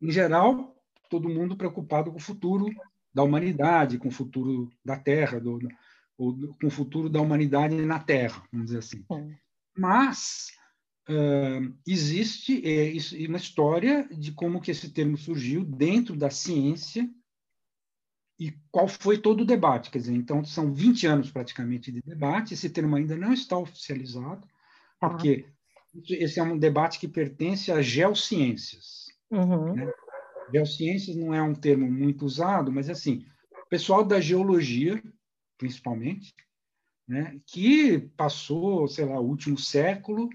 [0.00, 0.76] Em geral,
[1.10, 2.70] todo mundo preocupado com o futuro
[3.12, 5.58] da humanidade, com o futuro da Terra, do,
[6.16, 9.04] ou com o futuro da humanidade na Terra, vamos dizer assim.
[9.76, 10.52] Mas
[11.08, 12.92] uh, existe é,
[13.26, 17.08] uma história de como que esse termo surgiu dentro da ciência
[18.38, 19.90] e qual foi todo o debate.
[19.90, 24.46] Quer dizer, então, são 20 anos praticamente de debate, esse termo ainda não está oficializado,
[25.00, 25.08] tá.
[25.08, 25.46] porque
[26.08, 29.06] esse é um debate que pertence às geociências.
[29.30, 29.74] Uhum.
[29.74, 29.90] Né?
[30.52, 33.24] Geociências não é um termo muito usado, mas, assim,
[33.64, 35.02] o pessoal da geologia,
[35.56, 36.34] principalmente,
[37.06, 40.28] né, que passou, sei lá, o último século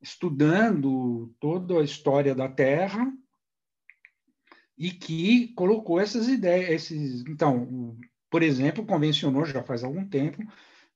[0.00, 3.12] estudando toda a história da Terra
[4.82, 7.96] e que colocou essas ideias, esses, então,
[8.28, 10.42] por exemplo, convencionou já faz algum tempo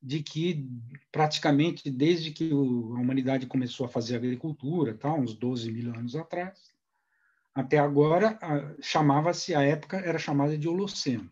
[0.03, 0.68] de que
[1.12, 6.75] praticamente desde que a humanidade começou a fazer agricultura, tá, uns 12 mil anos atrás,
[7.55, 8.37] até agora
[8.83, 11.31] chamava-se a época era chamada de Holoceno.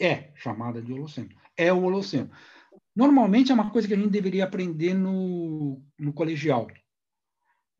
[0.00, 1.30] É chamada de Holoceno.
[1.56, 2.30] É o Holoceno.
[2.94, 6.68] Normalmente é uma coisa que a gente deveria aprender no, no colegial.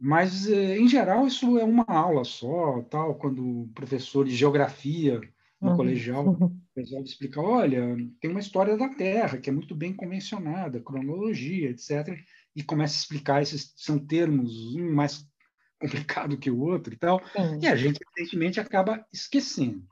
[0.02, 5.20] Mas, eh, em geral, isso é uma aula só, tal, quando o professor de geografia
[5.60, 5.76] no uhum.
[5.76, 6.24] colegial
[6.74, 12.18] resolve explicar, olha, tem uma história da Terra que é muito bem convencionada, cronologia, etc.,
[12.56, 15.28] e começa a explicar esses são termos um mais
[15.78, 17.20] complicado que o outro e tal,
[17.60, 19.86] e a gente, evidentemente, acaba esquecendo.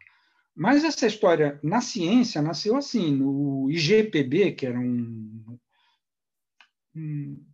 [0.57, 5.59] Mas essa história na ciência nasceu assim, no IGPB, que era um,
[6.97, 7.45] um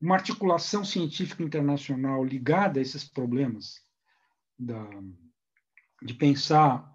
[0.00, 3.80] uma articulação científica internacional ligada a esses problemas
[4.58, 4.86] da,
[6.02, 6.94] de pensar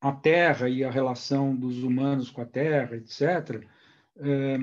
[0.00, 3.66] a Terra e a relação dos humanos com a Terra, etc.,
[4.16, 4.58] é,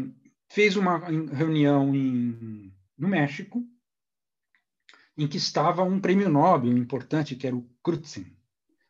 [0.48, 3.64] fez uma reunião em, no México,
[5.18, 8.36] em que estava um prêmio Nobel importante, que era o Crutzen.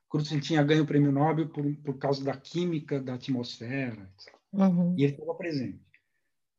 [0.10, 4.10] Crutzen tinha ganho o prêmio Nobel por, por causa da química da atmosfera,
[4.54, 4.96] uhum.
[4.98, 5.87] e ele estava presente.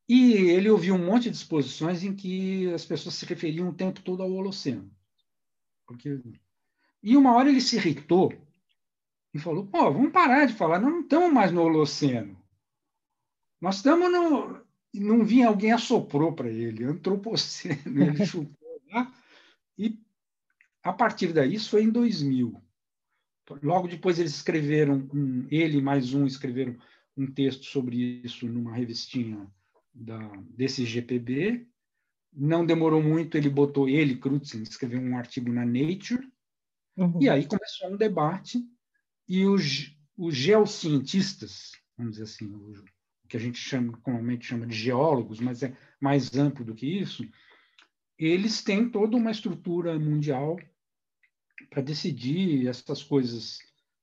[0.09, 4.01] E ele ouviu um monte de exposições em que as pessoas se referiam o tempo
[4.01, 4.91] todo ao Holoceno.
[5.87, 6.21] Porque...
[7.03, 8.33] E uma hora ele se irritou
[9.35, 12.43] e falou: pô, vamos parar de falar, nós não estamos mais no Holoceno.
[13.61, 14.67] Nós estamos no.
[14.95, 19.13] Não vinha alguém assoprou para ele, antropoceno, ele chutou lá.
[19.77, 20.01] E
[20.83, 22.61] a partir daí, isso foi em 2000.
[23.63, 26.77] Logo depois eles escreveram, um, ele mais um escreveram
[27.17, 29.51] um texto sobre isso numa revistinha
[29.99, 30.19] da,
[30.57, 31.67] desse GPB.
[32.33, 36.31] Não demorou muito, ele botou, ele, Crutzen, escreveu um artigo na Nature,
[36.97, 37.19] uhum.
[37.21, 38.63] e aí começou um debate,
[39.27, 42.85] e os, os geocientistas, vamos dizer assim, o,
[43.29, 47.29] que a gente chama, comumente chama de geólogos, mas é mais amplo do que isso,
[48.19, 50.57] eles têm toda uma estrutura mundial
[51.71, 53.59] para decidir essas coisas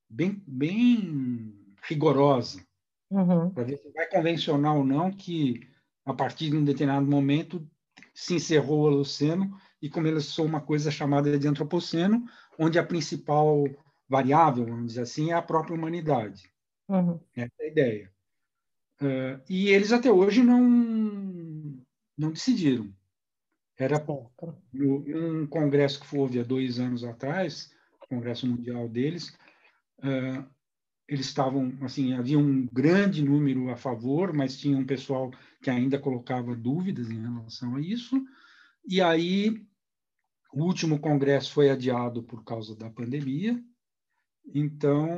[0.10, 1.54] bem, bem
[1.84, 2.66] rigorosa,
[3.10, 3.50] uhum.
[3.52, 5.75] para ver se vai convencionar ou não que
[6.06, 7.68] a partir de um determinado momento,
[8.14, 12.26] se encerrou o Holoceno e começou uma coisa chamada de Antropoceno,
[12.58, 13.66] onde a principal
[14.08, 16.50] variável, vamos dizer assim, é a própria humanidade.
[16.88, 17.20] Uhum.
[17.36, 18.12] Essa é a ideia.
[19.02, 20.64] Uh, e eles até hoje não,
[22.18, 22.94] não decidiram.
[23.78, 24.02] Era
[24.74, 27.70] um congresso que houve há dois anos atrás,
[28.08, 29.36] Congresso Mundial deles,
[30.00, 30.46] uh,
[31.08, 36.00] eles estavam, assim, havia um grande número a favor, mas tinha um pessoal que ainda
[36.00, 38.24] colocava dúvidas em relação a isso.
[38.88, 39.66] E aí,
[40.54, 43.62] o último congresso foi adiado por causa da pandemia.
[44.54, 45.10] Então,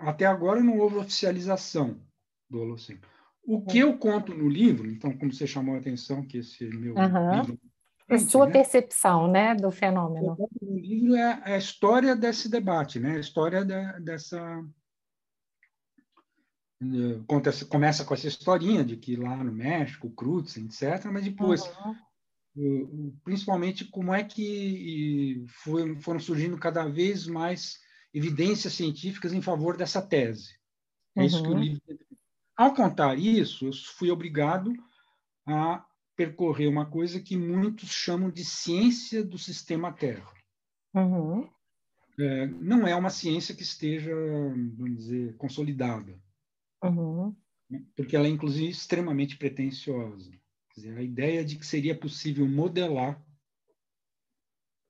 [0.00, 2.00] até agora não houve oficialização
[2.48, 3.00] do Holoceno.
[3.42, 6.94] O que eu conto no livro, então, como você chamou a atenção, que esse meu
[6.94, 7.36] uhum.
[7.36, 7.58] livro
[8.08, 8.52] a sua né?
[8.52, 10.36] percepção né, do fenômeno.
[10.62, 13.16] O livro é a história desse debate, né?
[13.16, 14.64] a história da, dessa,
[17.22, 21.62] Acontece, começa com essa historinha de que lá no México, Cruz, etc., mas depois,
[22.54, 23.16] uhum.
[23.24, 27.80] principalmente, como é que foi, foram surgindo cada vez mais
[28.14, 30.56] evidências científicas em favor dessa tese.
[31.16, 31.60] É isso que o uhum.
[31.60, 31.82] livro.
[32.56, 34.72] Ao contar isso, eu fui obrigado
[35.46, 35.84] a
[36.16, 40.32] percorrer uma coisa que muitos chamam de ciência do sistema Terra.
[40.94, 41.48] Uhum.
[42.18, 46.20] É, não é uma ciência que esteja, vamos dizer, consolidada.
[46.82, 47.34] Uhum.
[47.94, 50.30] Porque ela é, inclusive, extremamente pretensiosa.
[50.74, 53.22] Dizer, a ideia de que seria possível modelar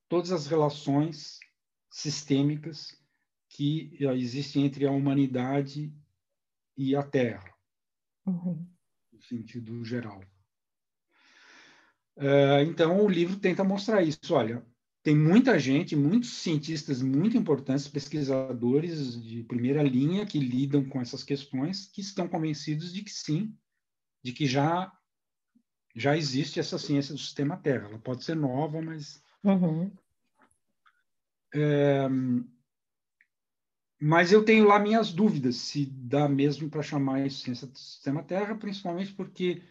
[0.07, 1.39] todas as relações
[1.89, 2.97] sistêmicas
[3.49, 5.93] que existem entre a humanidade
[6.77, 7.53] e a Terra,
[8.25, 8.65] uhum.
[9.11, 10.21] no sentido geral.
[12.15, 14.33] Uh, então, o livro tenta mostrar isso.
[14.33, 14.65] Olha,
[15.01, 21.23] tem muita gente, muitos cientistas muito importantes, pesquisadores de primeira linha que lidam com essas
[21.23, 23.55] questões, que estão convencidos de que sim,
[24.21, 24.91] de que já
[25.95, 27.87] já existe essa ciência do sistema Terra.
[27.87, 29.91] Ela pode ser nova, mas uhum.
[31.53, 32.07] é,
[33.99, 38.23] mas eu tenho lá minhas dúvidas se dá mesmo para chamar isso ciência do sistema
[38.23, 39.61] Terra, principalmente porque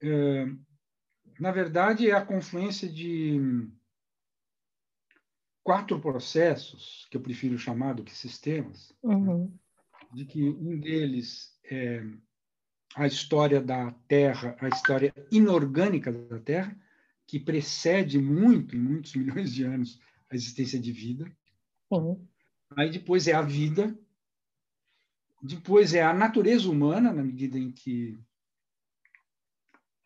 [0.00, 0.46] é,
[1.38, 3.68] na verdade é a confluência de
[5.64, 9.50] quatro processos, que eu prefiro chamar do que sistemas, uhum.
[10.12, 12.04] de que um deles é
[12.94, 16.78] a história da Terra, a história inorgânica da Terra,
[17.26, 19.98] que precede muito, em muitos milhões de anos,
[20.30, 21.34] a existência de vida.
[21.90, 22.24] Uhum.
[22.76, 23.98] Aí depois é a vida,
[25.42, 28.18] depois é a natureza humana, na medida em que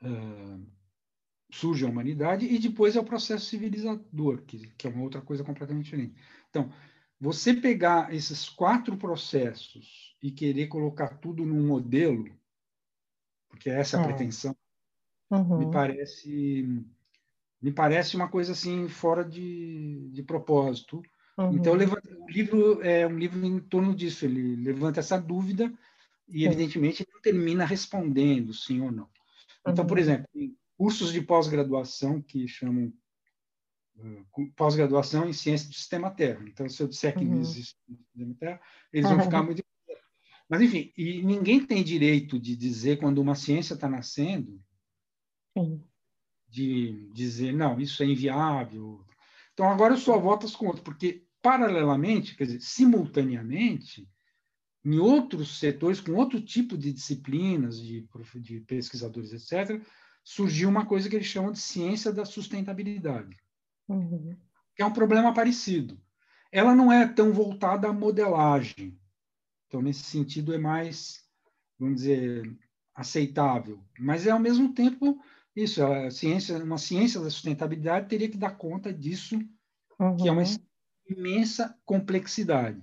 [0.02, 0.77] uh,
[1.50, 5.42] surge a humanidade, e depois é o processo civilizador, que, que é uma outra coisa
[5.42, 6.14] completamente diferente.
[6.50, 6.70] Então,
[7.20, 12.28] você pegar esses quatro processos e querer colocar tudo num modelo,
[13.48, 14.06] porque essa é a é.
[14.06, 14.56] pretensão,
[15.30, 15.58] uhum.
[15.58, 16.84] me parece
[17.60, 21.02] me parece uma coisa assim fora de, de propósito.
[21.36, 21.54] Uhum.
[21.54, 24.24] Então, o livro é um livro em torno disso.
[24.24, 25.72] Ele levanta essa dúvida
[26.28, 29.08] e, evidentemente, não termina respondendo sim ou não.
[29.66, 30.02] Então, por uhum.
[30.02, 30.28] exemplo,
[30.78, 32.92] cursos de pós-graduação que chamam
[33.96, 36.44] uh, pós-graduação em ciência do sistema Terra.
[36.46, 37.32] Então, se eu disser que uhum.
[37.32, 38.60] não existe sistema Terra,
[38.92, 39.62] eles vão ficar muito.
[40.48, 44.62] Mas, enfim, e ninguém tem direito de dizer quando uma ciência está nascendo,
[45.52, 45.82] Sim.
[46.48, 49.04] de dizer, não, isso é inviável.
[49.52, 54.08] Então, agora eu só voto as contas, porque, paralelamente, quer dizer, simultaneamente,
[54.84, 59.84] em outros setores, com outro tipo de disciplinas, de, de pesquisadores, etc.,
[60.28, 63.34] surgiu uma coisa que eles chamam de ciência da sustentabilidade,
[63.88, 64.36] uhum.
[64.76, 65.98] que é um problema parecido.
[66.52, 69.00] Ela não é tão voltada à modelagem,
[69.66, 71.24] então nesse sentido é mais,
[71.78, 72.54] vamos dizer,
[72.94, 75.18] aceitável, mas é ao mesmo tempo
[75.56, 79.34] isso, a ciência, uma ciência da sustentabilidade teria que dar conta disso,
[79.98, 80.14] uhum.
[80.14, 80.56] que é uma uhum.
[81.08, 82.82] imensa complexidade.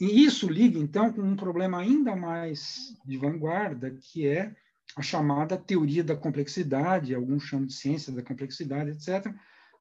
[0.00, 4.56] E isso liga, então, com um problema ainda mais de vanguarda, que é
[4.98, 9.32] a chamada teoria da complexidade, alguns chamam de ciência da complexidade, etc.,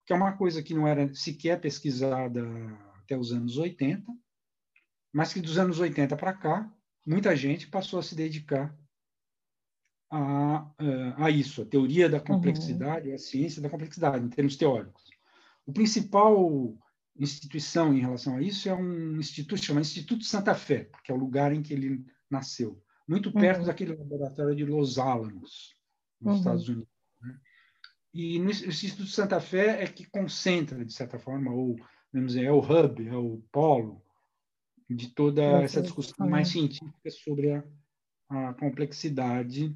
[0.06, 2.48] que é uma coisa que não era sequer pesquisada
[3.00, 4.06] até os anos 80,
[5.12, 6.72] mas que dos anos 80 para cá,
[7.04, 8.78] muita gente passou a se dedicar
[10.12, 10.72] a,
[11.18, 13.16] a isso, a teoria da complexidade, uhum.
[13.16, 15.04] a ciência da complexidade, em termos teóricos.
[15.66, 16.78] O principal
[17.18, 21.18] instituição em relação a isso é um instituto chamado Instituto Santa Fé, que é o
[21.18, 23.66] lugar em que ele nasceu muito perto uhum.
[23.66, 25.76] daquele laboratório de Los Alamos,
[26.20, 26.38] nos uhum.
[26.40, 26.90] Estados Unidos.
[27.22, 27.40] Né?
[28.14, 31.78] E no Instituto Santa Fé é que concentra, de certa forma, ou
[32.12, 34.04] vamos dizer, é o hub, é o polo
[34.90, 37.64] de toda essa discussão mais científica sobre a,
[38.30, 39.76] a complexidade,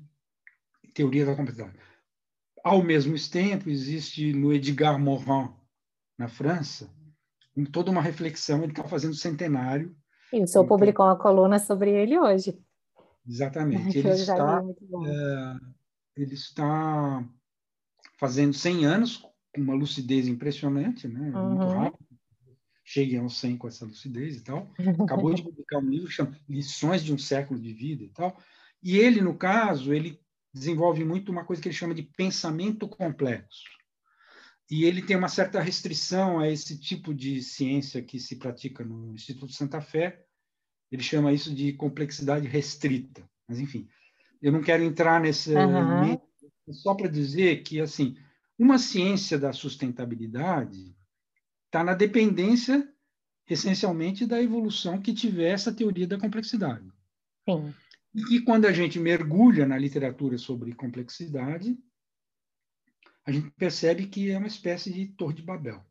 [0.94, 1.78] teoria da complexidade.
[2.64, 5.50] Ao mesmo tempo, existe no Edgar Morin,
[6.18, 6.94] na França,
[7.72, 9.96] toda uma reflexão, ele está fazendo centenário.
[10.32, 12.58] O senhor então, publicou uma coluna sobre ele hoje.
[13.32, 13.98] Exatamente.
[13.98, 14.62] Ele está,
[15.06, 17.26] é, ele está
[18.20, 21.32] fazendo 100 anos com uma lucidez impressionante, né?
[21.34, 21.50] Uhum.
[21.50, 22.06] Muito rápido.
[22.84, 24.70] Cheguei aos 100 com essa lucidez e tal.
[25.02, 28.38] Acabou de publicar um livro chamado Lições de um Século de Vida e tal.
[28.84, 30.20] E ele, no caso, ele
[30.54, 33.64] desenvolve muito uma coisa que ele chama de pensamento complexo.
[34.70, 39.14] E ele tem uma certa restrição a esse tipo de ciência que se pratica no
[39.14, 40.26] Instituto Santa Fé,
[40.92, 43.28] ele chama isso de complexidade restrita.
[43.48, 43.88] Mas, enfim,
[44.42, 46.20] eu não quero entrar nesse uhum.
[46.72, 48.18] só para dizer que, assim,
[48.60, 50.96] uma ciência da sustentabilidade
[51.66, 52.88] está na dependência,
[53.50, 56.86] essencialmente, da evolução que tiver essa teoria da complexidade.
[57.50, 57.74] Sim.
[58.30, 61.78] E quando a gente mergulha na literatura sobre complexidade,
[63.26, 65.86] a gente percebe que é uma espécie de torre de Babel.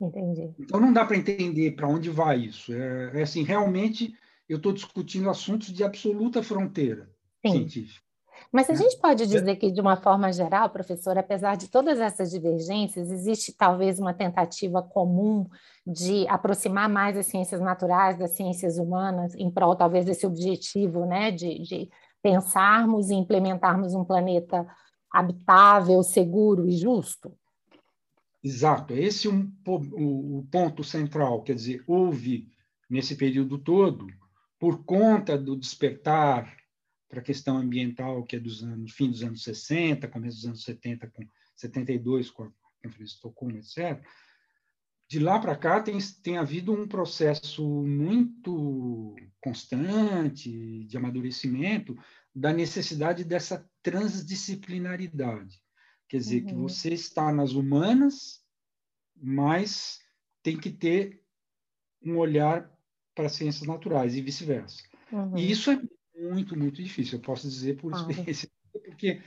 [0.00, 0.54] Entendi.
[0.58, 2.72] Então não dá para entender para onde vai isso.
[2.72, 4.14] É, é assim, realmente
[4.48, 7.10] eu estou discutindo assuntos de absoluta fronteira
[7.44, 7.52] Sim.
[7.52, 8.06] científica.
[8.52, 8.78] Mas a né?
[8.78, 13.52] gente pode dizer que, de uma forma geral, professor, apesar de todas essas divergências, existe
[13.52, 15.48] talvez uma tentativa comum
[15.86, 21.30] de aproximar mais as ciências naturais das ciências humanas, em prol talvez desse objetivo, né,
[21.30, 21.90] de, de
[22.22, 24.66] pensarmos e implementarmos um planeta
[25.10, 27.32] habitável, seguro e justo?
[28.46, 31.42] Exato, esse é um, o, o ponto central.
[31.42, 32.48] Quer dizer, houve,
[32.88, 34.06] nesse período todo,
[34.56, 36.56] por conta do despertar
[37.08, 40.62] para a questão ambiental, que é dos anos, fim dos anos 60, começo dos anos
[40.62, 41.26] 70, com
[41.56, 42.52] 72, com a
[42.84, 44.00] Conferência de Estocolmo, etc.,
[45.08, 51.98] de lá para cá tem, tem havido um processo muito constante de amadurecimento
[52.32, 55.65] da necessidade dessa transdisciplinaridade.
[56.08, 56.46] Quer dizer, uhum.
[56.46, 58.40] que você está nas humanas,
[59.16, 59.98] mas
[60.42, 61.22] tem que ter
[62.02, 62.70] um olhar
[63.14, 64.82] para as ciências naturais e vice-versa.
[65.10, 65.36] Uhum.
[65.36, 65.80] E isso é
[66.16, 69.20] muito, muito difícil, eu posso dizer por experiência, porque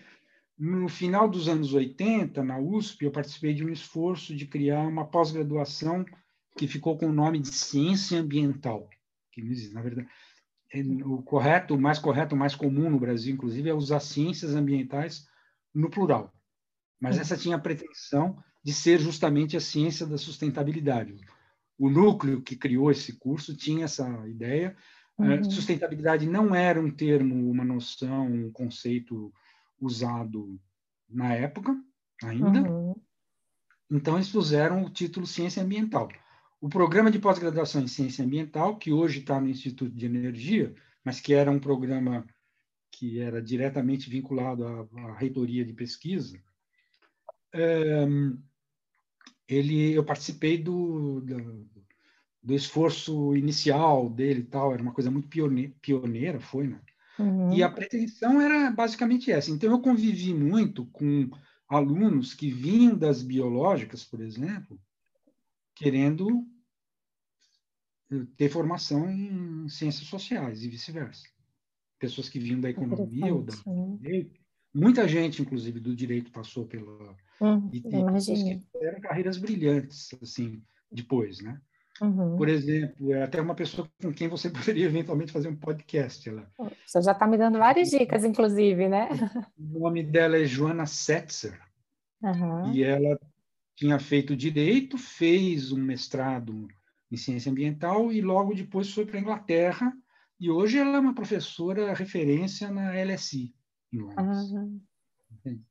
[0.58, 5.06] no final dos anos 80, na USP, eu participei de um esforço de criar uma
[5.06, 6.06] pós-graduação
[6.58, 8.90] que ficou com o nome de Ciência Ambiental,
[9.32, 10.08] que na verdade.
[10.72, 14.54] É, o correto, o mais correto, o mais comum no Brasil, inclusive, é usar ciências
[14.54, 15.26] ambientais
[15.74, 16.32] no plural.
[17.00, 21.16] Mas essa tinha a pretensão de ser justamente a ciência da sustentabilidade.
[21.78, 24.76] O núcleo que criou esse curso tinha essa ideia.
[25.18, 25.44] Uhum.
[25.46, 29.34] Sustentabilidade não era um termo, uma noção, um conceito
[29.80, 30.60] usado
[31.10, 31.76] na época
[32.22, 32.62] ainda.
[32.70, 32.96] Uhum.
[33.90, 36.10] Então, eles puseram o título Ciência Ambiental.
[36.62, 41.22] O programa de pós-graduação em Ciência Ambiental, que hoje está no Instituto de Energia, mas
[41.22, 42.26] que era um programa
[42.92, 46.49] que era diretamente vinculado à, à reitoria de pesquisa, é,
[49.48, 51.70] ele, eu participei do, do,
[52.44, 55.28] do, esforço inicial dele e tal, era uma coisa muito
[55.82, 56.80] pioneira, foi, né?
[57.18, 57.54] Uhum.
[57.54, 59.52] E a pretensão era basicamente essa.
[59.52, 61.30] Então, eu convivi muito com
[61.68, 64.80] alunos que vinham das biológicas, por exemplo,
[65.76, 66.48] querendo
[68.38, 71.28] ter formação em ciências sociais e vice-versa.
[72.00, 73.54] Pessoas que vinham da economia ou da
[74.02, 74.26] né?
[74.74, 77.90] Muita gente, inclusive, do direito passou pela Hum, e que
[78.72, 80.62] fizeram carreiras brilhantes, assim,
[80.92, 81.60] depois, né?
[82.02, 82.38] Uhum.
[82.38, 86.28] Por exemplo, é até uma pessoa com quem você poderia eventualmente fazer um podcast.
[86.28, 86.50] Ela...
[86.86, 89.10] Você já está me dando várias dicas, inclusive, né?
[89.58, 91.60] O nome dela é Joana Setzer.
[92.22, 92.74] Uhum.
[92.74, 93.20] E ela
[93.76, 96.68] tinha feito direito, fez um mestrado
[97.12, 99.94] em ciência ambiental e logo depois foi para a Inglaterra.
[100.40, 103.54] E hoje ela é uma professora referência na LSI,
[103.94, 104.52] em Londres.
[104.52, 105.64] Uhum.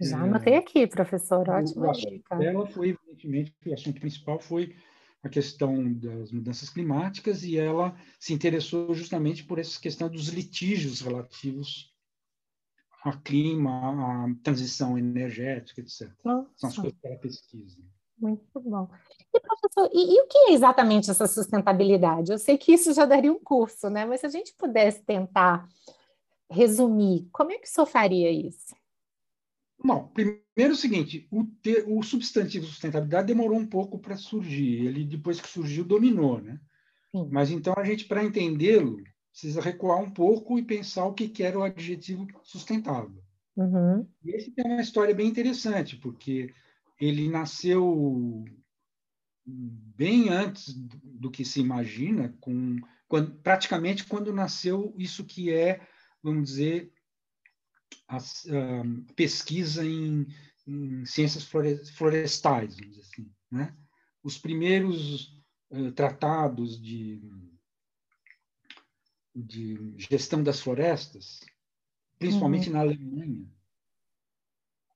[0.00, 2.34] Já anotei aqui, professor, dica.
[2.42, 4.76] Ela foi, evidentemente, o assunto principal foi
[5.22, 11.00] a questão das mudanças climáticas e ela se interessou justamente por essa questão dos litígios
[11.00, 11.92] relativos
[13.04, 16.10] ao clima, à transição energética, etc.
[16.24, 16.48] Nossa.
[16.56, 17.82] São as coisas que ela pesquisa.
[18.18, 18.88] Muito bom.
[19.32, 22.32] E, professor, e, e, o que é exatamente essa sustentabilidade?
[22.32, 24.04] Eu sei que isso já daria um curso, né?
[24.04, 25.68] Mas se a gente pudesse tentar
[26.50, 28.74] resumir, como é que o senhor faria isso?
[29.82, 34.86] Bom, primeiro é o seguinte, o, ter, o substantivo sustentabilidade demorou um pouco para surgir.
[34.86, 36.60] Ele, depois que surgiu, dominou, né?
[37.12, 37.28] Sim.
[37.30, 41.44] Mas então a gente, para entendê-lo, precisa recuar um pouco e pensar o que, que
[41.44, 43.22] era o adjetivo sustentável.
[43.56, 44.06] Uhum.
[44.24, 46.52] E esse tem uma história bem interessante, porque
[47.00, 48.44] ele nasceu
[49.46, 52.76] bem antes do que se imagina, com,
[53.06, 55.80] quando, praticamente quando nasceu isso que é,
[56.22, 56.92] vamos dizer,
[58.06, 58.18] a,
[59.14, 60.26] pesquisa em,
[60.66, 63.30] em, ciências florestais, vamos dizer assim.
[63.50, 63.76] Né?
[64.22, 65.36] Os primeiros
[65.70, 67.20] uh, tratados de,
[69.34, 71.40] de gestão das florestas,
[72.18, 72.74] principalmente uhum.
[72.74, 73.46] na Alemanha,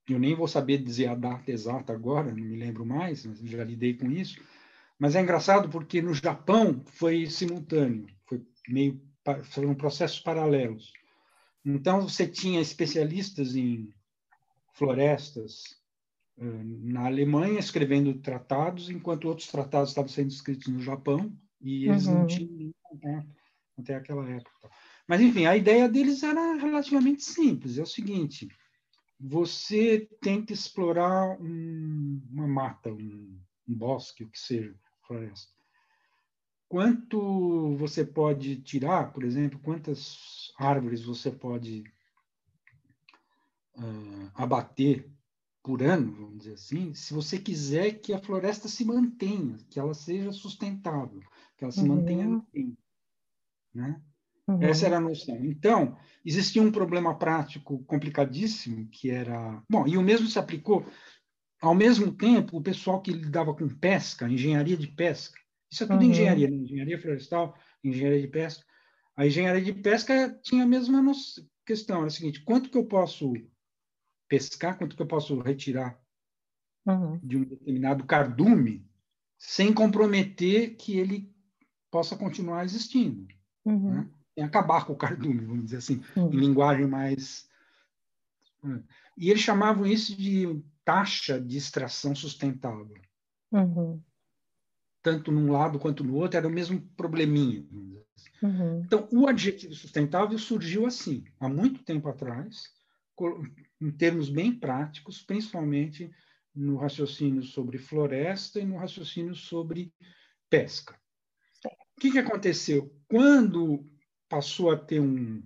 [0.09, 3.62] eu nem vou saber dizer a data exata agora, não me lembro mais, mas já
[3.62, 4.41] lidei com isso.
[4.99, 9.01] Mas é engraçado porque no Japão foi simultâneo, foi meio
[9.45, 10.93] foram processos paralelos.
[11.65, 13.93] Então, você tinha especialistas em
[14.73, 15.77] florestas
[16.39, 22.07] eh, na Alemanha escrevendo tratados, enquanto outros tratados estavam sendo escritos no Japão, e eles
[22.07, 22.21] uhum.
[22.21, 23.29] não tinham contato
[23.79, 24.71] até aquela época.
[25.07, 28.49] Mas, enfim, a ideia deles era relativamente simples: é o seguinte,
[29.21, 33.39] você tenta explorar um, uma mata, um,
[33.69, 34.75] um bosque, o que seja,
[35.07, 35.62] floresta
[36.73, 41.85] quanto você pode tirar, por exemplo, quantas árvores você pode
[43.77, 45.07] uh, abater
[45.62, 49.93] por ano, vamos dizer assim, se você quiser que a floresta se mantenha, que ela
[49.93, 51.20] seja sustentável,
[51.59, 51.89] que ela se uhum.
[51.89, 52.79] mantenha no tempo.
[53.75, 54.01] Né?
[54.49, 54.62] Uhum.
[54.62, 55.45] Essa era a noção.
[55.45, 59.62] Então, existia um problema prático complicadíssimo, que era.
[59.68, 60.87] Bom, e o mesmo se aplicou.
[61.61, 65.41] Ao mesmo tempo, o pessoal que lidava com pesca, engenharia de pesca,
[65.73, 66.11] isso é tudo uhum.
[66.11, 66.57] engenharia, né?
[66.57, 68.62] engenharia florestal, engenharia de pesca.
[69.16, 71.03] A engenharia de pesca tinha a mesma
[71.64, 73.33] questão, era o seguinte, quanto que eu posso
[74.29, 75.99] pescar, quanto que eu posso retirar
[76.87, 77.18] uhum.
[77.23, 78.87] de um determinado cardume
[79.39, 81.35] sem comprometer que ele
[81.91, 83.27] possa continuar existindo.
[83.64, 83.95] Uhum.
[83.95, 84.11] Né?
[84.35, 86.33] Sem acabar com o cardume, vamos dizer assim, uhum.
[86.33, 87.49] em linguagem mais.
[88.62, 88.83] Né?
[89.16, 93.01] E eles chamavam isso de taxa de extração sustentável.
[93.51, 94.03] Uhum.
[95.03, 97.66] Tanto num lado quanto no outro, era o mesmo probleminha.
[98.14, 98.46] Assim.
[98.46, 98.82] Uhum.
[98.84, 102.70] Então, o adjetivo sustentável surgiu assim, há muito tempo atrás,
[103.80, 106.11] em termos bem práticos, principalmente
[106.55, 109.92] no raciocínio sobre floresta e no raciocínio sobre
[110.50, 111.00] pesca.
[111.96, 112.94] O que, que aconteceu?
[113.09, 113.88] Quando
[114.28, 115.42] passou a ter um,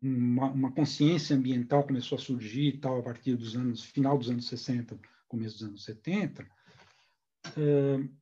[0.00, 4.48] uma, uma, consciência ambiental começou a surgir tal a partir dos anos final dos anos
[4.48, 4.98] 60,
[5.28, 6.46] começo dos anos 70, eh,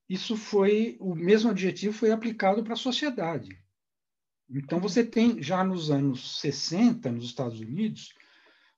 [0.08, 3.58] isso foi o mesmo adjetivo foi aplicado para a sociedade.
[4.48, 8.14] Então você tem já nos anos 60 nos Estados Unidos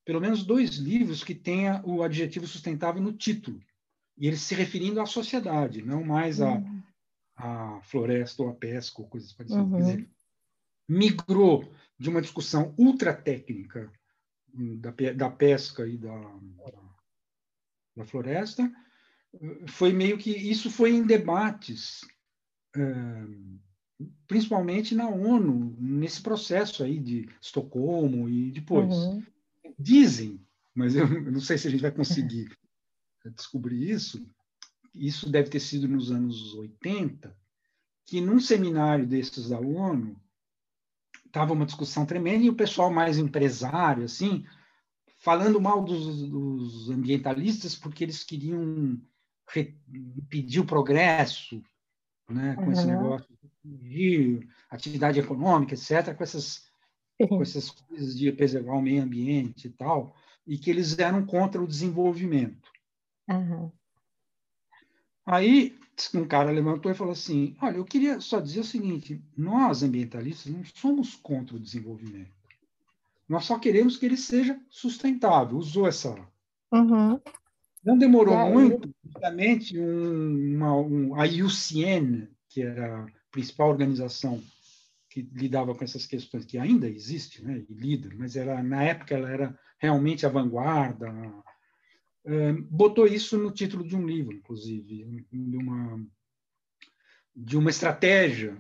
[0.05, 3.61] pelo menos dois livros que tenha o adjetivo sustentável no título
[4.19, 6.83] e eles se referindo à sociedade, não mais à, uhum.
[7.37, 9.65] à floresta ou à pesca ou coisas parecidas.
[9.65, 9.77] Uhum.
[9.77, 10.11] Quer dizer,
[10.89, 13.91] migrou de uma discussão ultra técnica
[14.55, 16.15] hum, da, da pesca e da,
[17.97, 18.71] da, floresta,
[19.69, 22.01] foi meio que isso foi em debates,
[24.27, 28.93] principalmente na ONU, nesse processo aí de Estocolmo e depois.
[28.93, 29.23] Uhum.
[29.79, 30.41] Dizem,
[30.75, 32.49] mas eu não sei se a gente vai conseguir
[33.35, 34.25] descobrir isso,
[34.95, 37.35] isso deve ter sido nos anos 80,
[38.07, 40.17] que num seminário desses da ONU,
[41.25, 44.45] estava uma discussão tremenda e o pessoal mais empresário, assim,
[45.19, 49.01] falando mal dos, dos ambientalistas porque eles queriam
[50.17, 51.63] impedir o progresso,
[52.29, 52.73] né, com uhum.
[52.73, 53.29] esse negócio
[53.65, 56.67] de atividade econômica, etc., com essas,
[57.29, 60.17] com essas coisas de preservar o meio ambiente e tal,
[60.47, 62.71] e que eles eram contra o desenvolvimento.
[63.29, 63.71] Uhum.
[65.25, 65.79] Aí
[66.15, 70.53] um cara levantou e falou assim: Olha, eu queria só dizer o seguinte: nós, ambientalistas,
[70.53, 72.33] não somos contra o desenvolvimento.
[73.29, 75.57] Nós só queremos que ele seja sustentável.
[75.57, 76.15] Usou essa.
[76.73, 77.21] Uhum.
[77.85, 84.43] Não demorou muito, justamente, um, uma, um, a IUCN, que era a principal organização
[85.11, 89.15] que lidava com essas questões, que ainda existe, né, e lida, mas era, na época
[89.15, 91.13] ela era realmente a vanguarda,
[92.71, 96.07] botou isso no título de um livro, inclusive, de uma,
[97.35, 98.57] de uma estratégia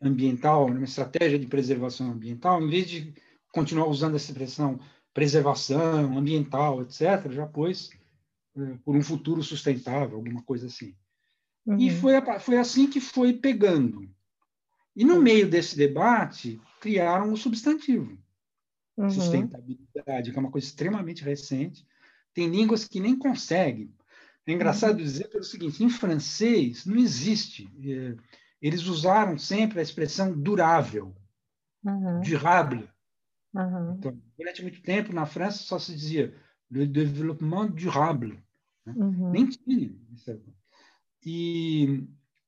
[0.00, 3.14] ambiental, uma estratégia de preservação ambiental, em vez de
[3.52, 4.78] continuar usando essa expressão
[5.14, 7.90] preservação ambiental, etc., já pôs
[8.84, 10.94] por um futuro sustentável, alguma coisa assim.
[11.66, 11.78] Uhum.
[11.78, 14.08] E foi, foi assim que foi pegando.
[14.94, 18.18] E no meio desse debate, criaram o substantivo.
[18.96, 19.10] Uhum.
[19.10, 21.86] Sustentabilidade, que é uma coisa extremamente recente,
[22.32, 23.94] tem línguas que nem conseguem.
[24.46, 25.04] É engraçado uhum.
[25.04, 27.68] dizer pelo seguinte: em francês não existe.
[27.84, 28.16] É,
[28.62, 31.14] eles usaram sempre a expressão durável,
[31.84, 32.20] uhum.
[32.20, 32.88] durable.
[33.54, 33.96] Uhum.
[33.98, 36.34] Então, durante muito tempo, na França, só se dizia
[36.70, 38.42] le développement durable.
[38.86, 38.94] Né?
[38.96, 39.30] Uhum.
[39.30, 39.92] Nem tinha.
[41.24, 42.04] E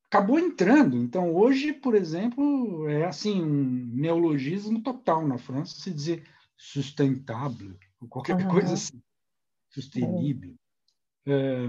[0.07, 0.97] acabou entrando.
[0.97, 6.24] Então, hoje, por exemplo, é assim um neologismo total na França se dizer
[6.57, 8.49] sustentável, ou qualquer uhum.
[8.49, 9.03] coisa assim
[9.70, 10.55] sustentável.
[11.26, 11.68] É,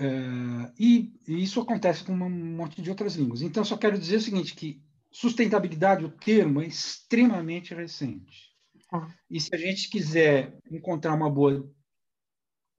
[0.00, 3.42] é, e, e, isso acontece com um monte de outras línguas.
[3.42, 4.82] Então, só quero dizer o seguinte, que
[5.12, 8.50] sustentabilidade, o termo, é extremamente recente.
[8.92, 9.08] Ah.
[9.30, 11.70] E se a gente quiser encontrar uma boa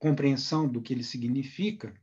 [0.02, 1.94] compreensão do que ele significa,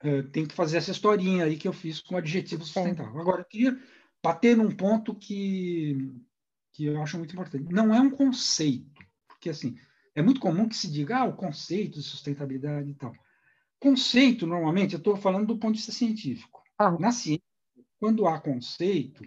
[0.00, 3.20] é, tem que fazer essa historinha aí que eu fiz com o adjetivo sustentável.
[3.20, 3.76] Agora, eu queria
[4.22, 6.12] bater num ponto que,
[6.72, 7.72] que eu acho muito importante.
[7.72, 9.76] Não é um conceito, porque assim,
[10.14, 13.12] é muito comum que se diga ah, o conceito de sustentabilidade e tal.
[13.80, 16.62] Conceito, normalmente, eu estou falando do ponto de vista científico.
[16.78, 16.92] Ah.
[16.92, 17.42] Na ciência,
[17.98, 19.24] quando há conceito,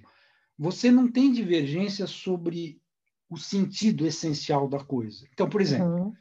[0.57, 2.81] você não tem divergência sobre
[3.29, 5.27] o sentido essencial da coisa.
[5.33, 6.13] Então, por exemplo, uhum.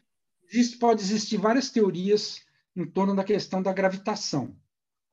[0.49, 2.43] Existe, pode existir várias teorias
[2.77, 4.57] em torno da questão da gravitação,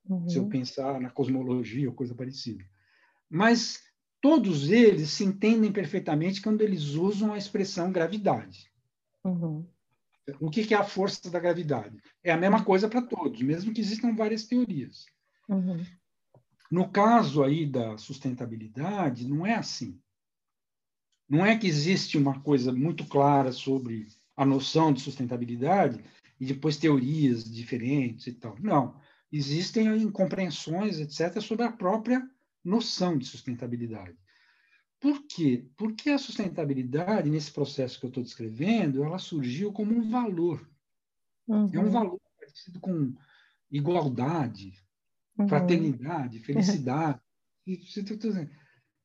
[0.09, 0.27] uhum.
[0.27, 2.63] se eu pensar na cosmologia ou coisa parecida.
[3.29, 3.81] Mas
[4.19, 8.71] todos eles se entendem perfeitamente quando eles usam a expressão gravidade.
[9.23, 9.65] Uhum.
[10.39, 12.01] O que é a força da gravidade?
[12.23, 15.05] É a mesma coisa para todos, mesmo que existam várias teorias.
[15.49, 15.83] Uhum.
[16.71, 19.99] No caso aí da sustentabilidade, não é assim.
[21.27, 24.07] Não é que existe uma coisa muito clara sobre
[24.41, 26.03] a noção de sustentabilidade
[26.39, 28.57] e depois teorias diferentes e tal.
[28.59, 28.99] Não.
[29.31, 32.27] Existem incompreensões, etc., sobre a própria
[32.63, 34.17] noção de sustentabilidade.
[34.99, 35.69] Por quê?
[35.77, 40.67] Porque a sustentabilidade, nesse processo que eu estou descrevendo, ela surgiu como um valor.
[41.47, 41.69] Uhum.
[41.71, 41.91] É um uhum.
[41.91, 43.13] valor parecido com
[43.69, 44.73] igualdade,
[45.37, 45.47] uhum.
[45.47, 47.19] fraternidade, felicidade.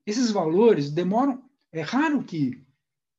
[0.06, 1.44] Esses valores demoram.
[1.70, 2.66] É raro que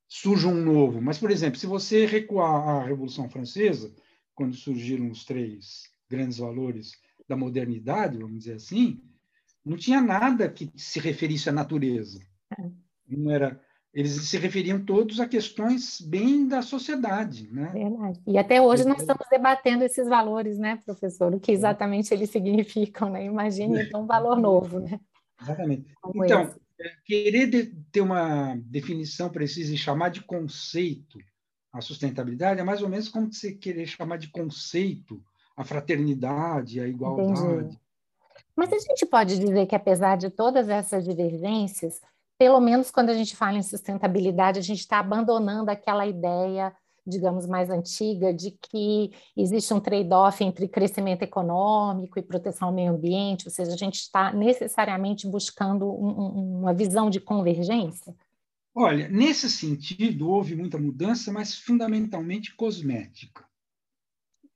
[0.08, 3.93] surja um novo, mas, por exemplo, se você recuar à Revolução Francesa,
[4.34, 6.91] quando surgiram os três grandes valores
[7.28, 9.01] da modernidade, vamos dizer assim,
[9.66, 12.20] não tinha nada que se referisse à natureza.
[12.58, 12.70] É.
[13.10, 13.60] Não era
[13.97, 17.49] eles se referiam todos a questões bem da sociedade.
[17.51, 17.72] Né?
[17.74, 18.22] Verdade.
[18.28, 21.34] E até hoje nós estamos debatendo esses valores, né, professor?
[21.34, 23.26] O que exatamente eles significam, né?
[23.26, 24.99] Imagine então um valor novo, né?
[25.41, 25.95] Exatamente.
[25.99, 26.66] Como então, esse.
[27.05, 31.17] Querer de, ter uma definição precisa e chamar de conceito
[31.73, 35.21] a sustentabilidade é mais ou menos como você querer chamar de conceito
[35.55, 37.80] a fraternidade, a igualdade.
[38.55, 42.01] Mas a gente pode dizer que, apesar de todas essas divergências,
[42.38, 46.73] pelo menos quando a gente fala em sustentabilidade, a gente está abandonando aquela ideia,
[47.08, 52.91] digamos, mais antiga, de que existe um trade-off entre crescimento econômico e proteção ao meio
[52.91, 58.16] ambiente, ou seja, a gente está necessariamente buscando um, uma visão de convergência?
[58.76, 63.45] Olha, nesse sentido, houve muita mudança, mas fundamentalmente cosmética.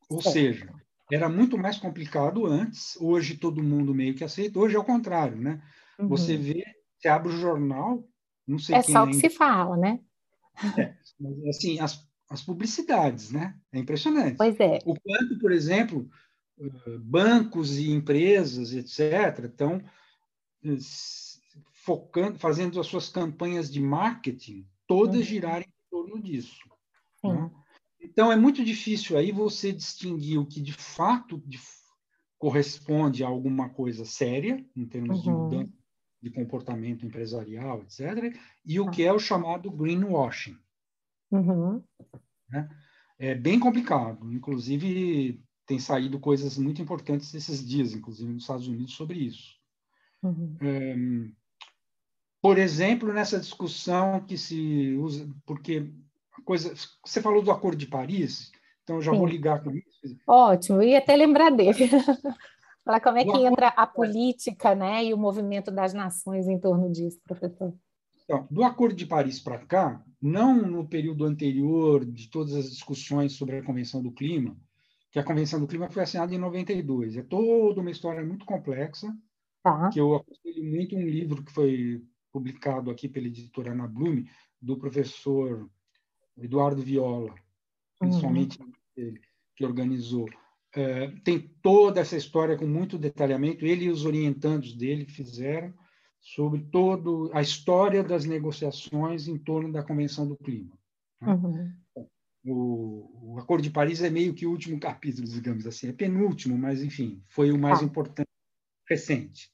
[0.10, 0.72] Ou seja,
[1.12, 5.38] era muito mais complicado antes, hoje todo mundo meio que aceita, hoje é o contrário,
[5.38, 5.62] né?
[5.98, 6.08] Uhum.
[6.10, 6.64] Você vê
[7.02, 8.08] você abre o jornal,
[8.48, 10.00] não sei É só o que se fala, né?
[10.78, 10.94] É,
[11.50, 13.60] assim, as, as publicidades, né?
[13.74, 14.38] É impressionante.
[14.38, 14.80] Pois é.
[14.86, 16.10] O quanto, por exemplo,
[17.02, 19.84] bancos e empresas, etc., estão
[20.64, 20.78] eh,
[21.74, 25.24] focando, fazendo as suas campanhas de marketing todas uhum.
[25.24, 26.58] girarem em torno disso.
[27.22, 27.52] Né?
[28.00, 31.60] Então, é muito difícil aí você distinguir o que de fato de,
[32.38, 35.50] corresponde a alguma coisa séria, em termos uhum.
[35.50, 35.82] de mudança
[36.22, 40.56] de comportamento empresarial, etc., e o que é o chamado greenwashing.
[41.32, 41.84] Uhum.
[42.50, 42.70] Né?
[43.18, 44.32] É bem complicado.
[44.34, 49.56] Inclusive, tem saído coisas muito importantes esses dias, inclusive nos Estados Unidos, sobre isso.
[50.24, 51.34] Uhum.
[52.42, 55.92] Por exemplo, nessa discussão que se usa, porque
[56.44, 56.74] coisa,
[57.06, 58.52] você falou do Acordo de Paris,
[58.84, 59.18] então eu já Sim.
[59.18, 60.18] vou ligar com isso.
[60.28, 61.72] Ótimo, ia até lembrar dele.
[62.84, 66.92] Falar como é que entra a política né, e o movimento das nações em torno
[66.92, 67.72] disso, professor.
[68.24, 73.34] Então, do Acordo de Paris para cá, não no período anterior de todas as discussões
[73.34, 74.56] sobre a Convenção do Clima,
[75.12, 77.18] que a Convenção do Clima foi assinada em 92.
[77.18, 79.12] É toda uma história muito complexa,
[79.64, 79.90] tá.
[79.90, 84.30] que eu aconselho muito um livro que foi publicado aqui pela editora Ana Blume,
[84.62, 85.70] do professor
[86.38, 87.34] Eduardo Viola,
[88.00, 88.72] principalmente uhum.
[88.96, 89.20] ele,
[89.56, 90.30] que organizou
[90.74, 95.74] é, tem toda essa história com muito detalhamento, ele e os orientandos dele fizeram
[96.22, 100.78] sobre todo a história das negociações em torno da Convenção do Clima.
[101.20, 101.34] Né?
[101.34, 102.08] Uhum.
[102.46, 106.58] O, o, Acordo de Paris é meio que o último capítulo, digamos assim, é penúltimo,
[106.58, 107.84] mas enfim, foi o mais ah.
[107.84, 108.30] importante
[108.88, 109.52] recente.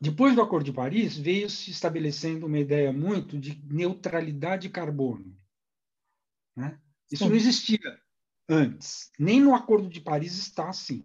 [0.00, 5.36] Depois do Acordo de Paris, veio se estabelecendo uma ideia muito de neutralidade de carbono.
[6.56, 6.78] Né?
[7.10, 7.30] Isso Sim.
[7.30, 8.00] não existia
[8.48, 9.10] antes.
[9.18, 11.04] Nem no Acordo de Paris está assim.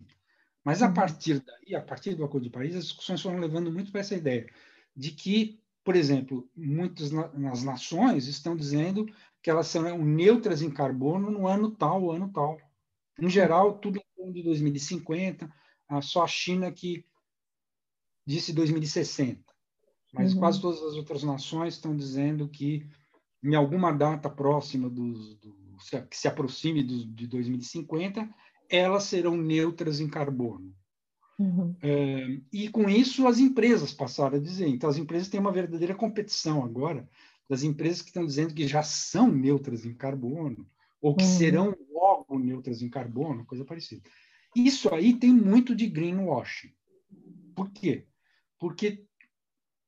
[0.63, 0.93] Mas a uhum.
[0.93, 4.15] partir daí, a partir do Acordo de Paris, as discussões foram levando muito para essa
[4.15, 4.47] ideia
[4.95, 9.05] de que, por exemplo, muitas nas nações estão dizendo
[9.41, 12.57] que elas são neutras em carbono no ano tal, ano tal.
[13.19, 15.51] Em geral, tudo em torno de 2050,
[16.01, 17.05] só a China que
[18.25, 19.43] disse 2060.
[20.13, 20.39] Mas uhum.
[20.39, 22.87] quase todas as outras nações estão dizendo que
[23.43, 25.53] em alguma data próxima dos, do,
[26.09, 28.29] que se aproxime do, de 2050,
[28.69, 30.73] elas serão neutras em carbono.
[31.39, 31.75] Uhum.
[31.81, 34.67] É, e com isso as empresas passaram a dizer.
[34.67, 37.07] Então as empresas têm uma verdadeira competição agora
[37.49, 40.67] das empresas que estão dizendo que já são neutras em carbono
[41.01, 41.29] ou que uhum.
[41.29, 44.01] serão logo neutras em carbono, coisa parecida.
[44.55, 46.73] Isso aí tem muito de greenwashing.
[47.55, 48.05] Por quê?
[48.59, 49.03] Porque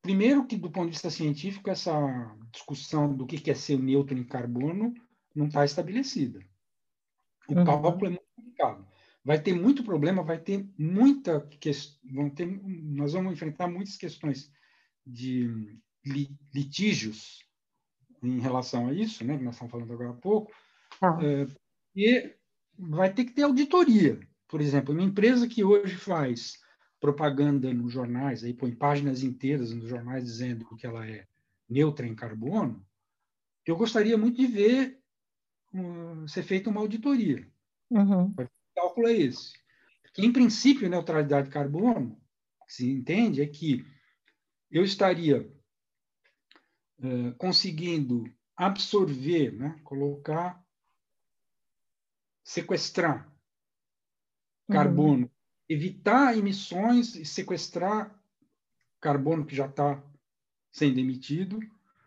[0.02, 4.24] primeiro que do ponto de vista científico essa discussão do que é ser neutro em
[4.24, 4.94] carbono
[5.34, 6.40] não está estabelecida.
[7.48, 7.66] O uhum.
[7.66, 8.25] cálculo é muito
[8.56, 8.88] complicado.
[9.24, 12.32] Vai ter muito problema, vai ter muita questão,
[12.84, 14.52] nós vamos enfrentar muitas questões
[15.06, 15.80] de
[16.54, 17.44] litígios
[18.22, 20.52] em relação a isso, né, que nós estamos falando agora há pouco,
[21.02, 21.18] ah.
[21.22, 21.48] é,
[21.96, 22.36] e
[22.78, 24.20] vai ter que ter auditoria.
[24.48, 26.60] Por exemplo, uma empresa que hoje faz
[27.00, 31.28] propaganda nos jornais, aí põe páginas inteiras nos jornais dizendo que ela é
[31.68, 32.86] neutra em carbono,
[33.66, 35.00] eu gostaria muito de ver
[36.28, 37.46] ser feita uma auditoria.
[37.90, 38.34] Uhum.
[38.38, 39.54] O cálculo é esse.
[40.04, 42.20] Porque, em princípio, neutralidade de carbono,
[42.66, 43.86] que se entende, é que
[44.72, 45.42] eu estaria
[47.00, 48.24] uh, conseguindo
[48.56, 50.64] absorver, né, colocar,
[52.44, 53.32] sequestrar
[54.70, 55.30] carbono, uhum.
[55.70, 58.18] evitar emissões e sequestrar
[59.00, 60.04] carbono que já está
[60.72, 61.60] sendo emitido,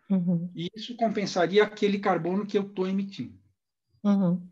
[0.09, 0.51] uhum.
[0.53, 3.39] e isso compensaria aquele carbono que eu estou emitindo.
[4.03, 4.49] Uhum.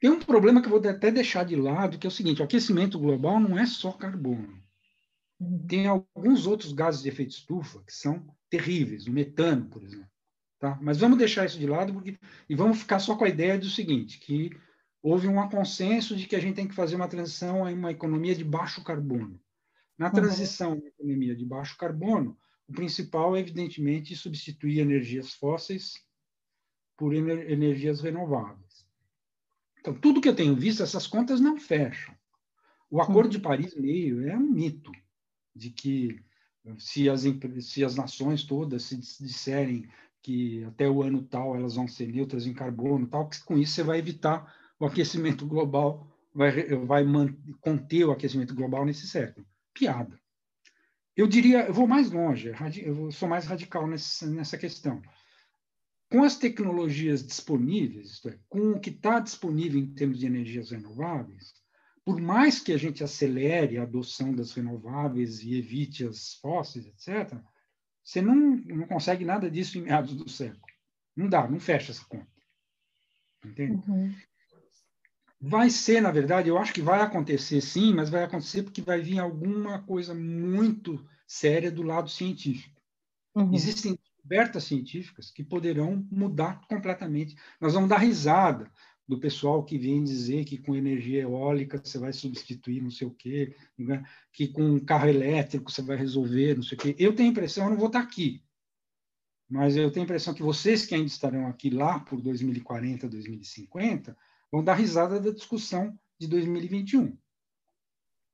[0.00, 2.44] Tem um problema que eu vou até deixar de lado, que é o seguinte: o
[2.44, 4.62] aquecimento global não é só carbono.
[5.40, 5.66] Uhum.
[5.66, 10.08] Tem alguns outros gases de efeito estufa que são terríveis, o metano, por exemplo.
[10.58, 10.78] Tá?
[10.82, 12.18] Mas vamos deixar isso de lado porque,
[12.48, 14.50] e vamos ficar só com a ideia do seguinte, que
[15.00, 18.34] houve um consenso de que a gente tem que fazer uma transição a uma economia
[18.34, 19.40] de baixo carbono.
[19.96, 20.12] Na uhum.
[20.12, 20.82] transição uhum.
[20.84, 22.36] à economia de baixo carbono,
[22.68, 25.94] o principal é, evidentemente, substituir energias fósseis
[26.96, 28.67] por ener energias renováveis.
[29.80, 32.14] Então, tudo que eu tenho visto, essas contas não fecham.
[32.90, 34.90] O Acordo de Paris meio é um mito
[35.54, 36.20] de que
[36.78, 37.22] se as,
[37.60, 39.88] se as nações todas se disserem
[40.22, 43.74] que até o ano tal elas vão ser neutras em carbono, tal, que com isso
[43.74, 47.04] você vai evitar o aquecimento global, vai, vai
[47.60, 49.46] conter o aquecimento global nesse século.
[49.72, 50.18] Piada.
[51.16, 52.52] Eu diria, eu vou mais longe,
[52.82, 55.02] eu sou mais radical nessa, nessa questão.
[56.10, 60.70] Com as tecnologias disponíveis, isto é, com o que está disponível em termos de energias
[60.70, 61.52] renováveis,
[62.04, 67.38] por mais que a gente acelere a adoção das renováveis e evite as fósseis, etc.,
[68.02, 70.64] você não, não consegue nada disso em meados do século.
[71.14, 72.26] Não dá, não fecha essa conta.
[73.44, 73.82] Entende?
[73.86, 74.14] Uhum.
[75.38, 79.02] Vai ser, na verdade, eu acho que vai acontecer sim, mas vai acontecer porque vai
[79.02, 82.80] vir alguma coisa muito séria do lado científico.
[83.34, 83.54] Uhum.
[83.54, 83.98] Existem
[84.28, 87.34] descobertas científicas que poderão mudar completamente.
[87.58, 88.70] Nós vamos dar risada
[89.06, 93.10] do pessoal que vem dizer que com energia eólica você vai substituir não sei o
[93.10, 94.04] quê, né?
[94.30, 96.96] que com um carro elétrico você vai resolver não sei o quê.
[96.98, 98.42] Eu tenho a impressão, eu não vou estar aqui,
[99.48, 104.14] mas eu tenho a impressão que vocês que ainda estarão aqui lá por 2040, 2050,
[104.52, 107.16] vão dar risada da discussão de 2021,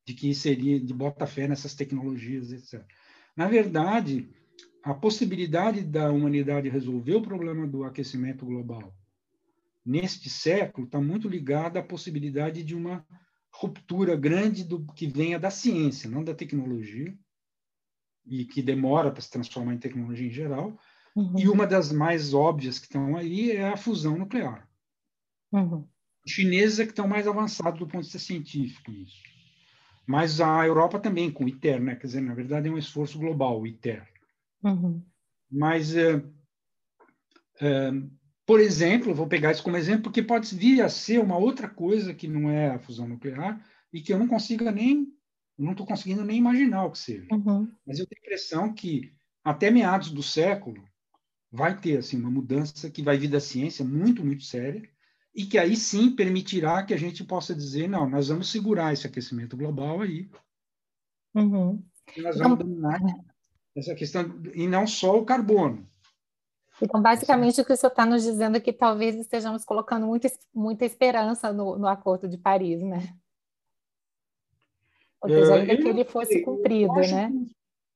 [0.05, 2.85] de que seria de bota fé nessas tecnologias, etc.
[3.37, 4.29] Na verdade,
[4.85, 8.95] a possibilidade da humanidade resolver o problema do aquecimento global
[9.85, 13.05] neste século está muito ligada à possibilidade de uma
[13.53, 17.17] ruptura grande do que venha da ciência, não da tecnologia,
[18.27, 20.79] e que demora para se transformar em tecnologia em geral.
[21.15, 21.39] Uhum.
[21.39, 24.69] E uma das mais óbvias que estão aí é a fusão nuclear.
[25.53, 25.87] Uhum.
[26.27, 29.23] Os chineses é que estão mais avançados do ponto de vista científico nisso.
[30.07, 31.97] Mas a Europa também, com o ITER, né?
[31.97, 34.14] quer dizer, na verdade é um esforço global, o ITER.
[34.65, 35.05] Uhum.
[35.51, 36.25] Mas é,
[37.61, 37.91] é,
[38.47, 42.15] por exemplo, vou pegar isso como exemplo, porque pode vir a ser uma outra coisa
[42.15, 45.07] que não é a fusão nuclear e que eu não consiga nem,
[45.57, 47.27] não estou conseguindo nem imaginar o que seja.
[47.31, 47.71] Uhum.
[47.87, 49.13] Mas eu tenho a impressão que
[49.45, 50.83] até meados do século
[51.53, 54.83] vai ter assim uma mudança que vai vir da ciência muito, muito séria
[55.35, 59.07] e que aí sim permitirá que a gente possa dizer, não, nós vamos segurar esse
[59.07, 60.29] aquecimento global aí.
[61.35, 61.85] Uhum.
[62.17, 63.01] E nós vamos então, dominar
[63.77, 65.89] essa questão, e não só o carbono,
[66.83, 70.29] então, basicamente, o que o senhor está nos dizendo é que talvez estejamos colocando muita,
[70.53, 73.15] muita esperança no, no Acordo de Paris, né?
[75.21, 77.33] Ou seja, é, ainda que ele fosse cumprido, né?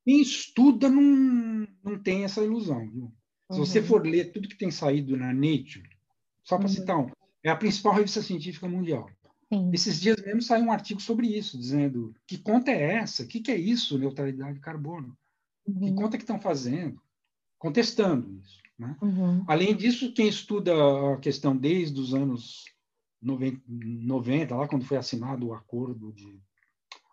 [0.05, 2.89] Quem estuda não, não tem essa ilusão.
[2.89, 3.13] Viu?
[3.51, 3.67] Se uhum.
[3.67, 5.89] você for ler tudo que tem saído na Nature,
[6.43, 6.73] só para uhum.
[6.73, 7.11] citar um,
[7.43, 9.11] é a principal revista científica mundial.
[9.53, 9.71] Sim.
[9.73, 13.25] Esses dias mesmo saiu um artigo sobre isso, dizendo que conta é essa?
[13.25, 15.17] O que, que é isso, neutralidade de carbono?
[15.69, 15.81] Uhum.
[15.81, 17.01] Que conta que estão fazendo?
[17.59, 18.59] Contestando isso.
[18.79, 18.97] Né?
[19.03, 19.45] Uhum.
[19.47, 20.73] Além disso, quem estuda
[21.13, 22.65] a questão desde os anos
[23.21, 26.41] 90, lá quando foi assinado o acordo de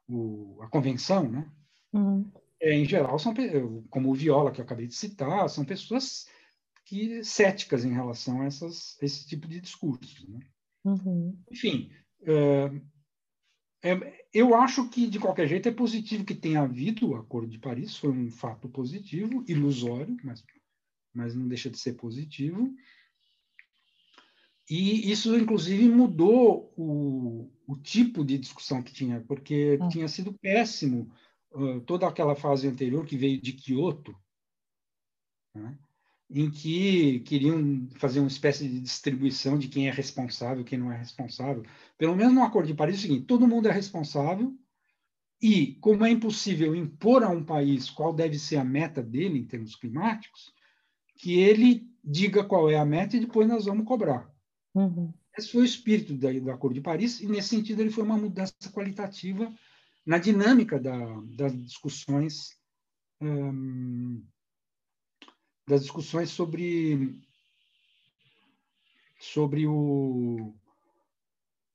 [0.07, 1.51] o, a convenção, né?
[1.91, 2.31] Uhum.
[2.61, 3.33] É, em geral são
[3.89, 6.27] como o Viola que eu acabei de citar, são pessoas
[6.85, 10.29] que céticas em relação a essas, esse tipo de discurso.
[10.29, 10.39] Né?
[10.85, 11.35] Uhum.
[11.51, 11.89] Enfim,
[12.21, 12.71] é,
[13.89, 17.59] é, eu acho que de qualquer jeito é positivo que tenha havido o Acordo de
[17.59, 20.43] Paris, foi um fato positivo, ilusório, mas
[21.15, 22.75] mas não deixa de ser positivo.
[24.69, 29.87] E isso, inclusive, mudou o, o tipo de discussão que tinha, porque ah.
[29.87, 31.09] tinha sido péssimo
[31.51, 34.15] uh, toda aquela fase anterior que veio de Kyoto,
[35.53, 35.77] né?
[36.29, 40.97] Em que queriam fazer uma espécie de distribuição de quem é responsável, quem não é
[40.97, 41.63] responsável.
[41.97, 44.53] Pelo menos no Acordo de Paris é o seguinte: todo mundo é responsável,
[45.41, 49.45] e como é impossível impor a um país qual deve ser a meta dele em
[49.45, 50.51] termos climáticos,
[51.17, 54.29] que ele diga qual é a meta e depois nós vamos cobrar.
[54.73, 55.13] Uhum.
[55.37, 58.17] Esse foi o espírito da, do Acordo de Paris, e nesse sentido ele foi uma
[58.17, 59.53] mudança qualitativa
[60.05, 60.97] na dinâmica da,
[61.35, 62.57] das discussões
[63.21, 64.23] hum,
[65.67, 67.19] das discussões sobre
[69.19, 70.53] sobre o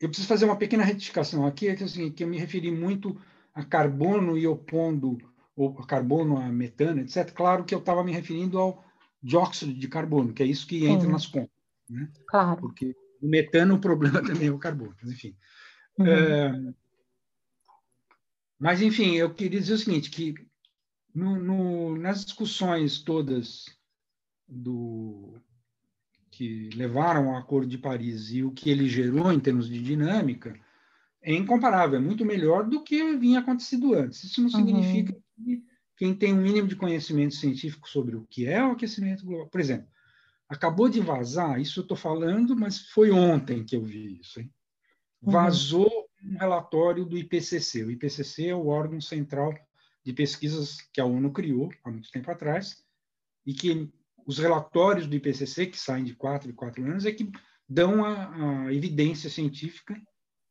[0.01, 3.21] eu preciso fazer uma pequena retificação aqui é que, assim, que eu me referi muito
[3.53, 5.19] a carbono e opondo
[5.57, 8.85] ou carbono a metano etc claro que eu estava me referindo ao
[9.23, 11.13] dióxido de carbono que é isso que entra Sim.
[11.13, 11.51] nas contas
[11.89, 15.37] né claro porque o metano o problema também é o carbono mas enfim
[15.99, 16.07] uhum.
[16.07, 16.75] é,
[18.59, 20.35] mas enfim eu queria dizer o seguinte que
[21.13, 23.80] no, no, nas discussões todas
[24.51, 25.41] do
[26.31, 30.59] que levaram ao Acordo de Paris e o que ele gerou em termos de dinâmica
[31.23, 34.25] é incomparável, é muito melhor do que vinha acontecido antes.
[34.25, 34.57] Isso não uhum.
[34.57, 35.65] significa que
[35.97, 39.61] quem tem um mínimo de conhecimento científico sobre o que é o aquecimento global, por
[39.61, 39.87] exemplo,
[40.49, 44.51] acabou de vazar, isso eu estou falando, mas foi ontem que eu vi isso, hein?
[45.23, 45.33] Uhum.
[45.33, 47.85] vazou um relatório do IPCC.
[47.85, 49.55] O IPCC é o órgão central
[50.03, 52.83] de pesquisas que a ONU criou há muito tempo atrás
[53.45, 53.91] e que
[54.27, 57.31] os relatórios do IPCC, que saem de quatro em quatro anos, é que
[57.69, 60.01] dão a, a evidência científica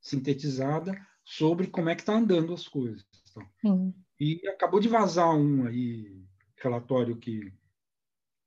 [0.02, 3.06] sintetizada sobre como é que está andando as coisas.
[3.30, 3.94] Então.
[4.20, 6.24] E acabou de vazar um aí,
[6.58, 7.54] relatório que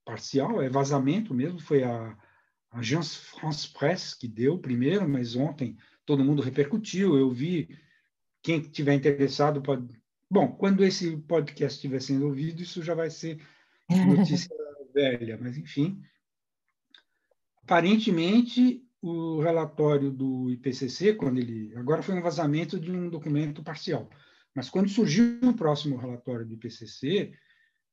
[0.05, 2.17] parcial, é vazamento mesmo, foi a
[2.71, 7.79] Agence France Presse que deu primeiro, mas ontem todo mundo repercutiu, eu vi,
[8.43, 9.87] quem tiver interessado pode...
[10.31, 13.41] Bom, quando esse podcast estiver sendo ouvido, isso já vai ser
[14.07, 14.49] notícia
[14.93, 16.03] velha, mas enfim.
[17.63, 24.09] Aparentemente, o relatório do IPCC, quando ele agora foi um vazamento de um documento parcial,
[24.55, 27.33] mas quando surgiu o próximo relatório do IPCC,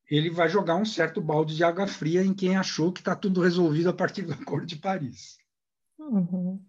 [0.09, 3.41] ele vai jogar um certo balde de água fria em quem achou que está tudo
[3.41, 5.37] resolvido a partir do Acordo de Paris.
[5.97, 6.63] Uhum.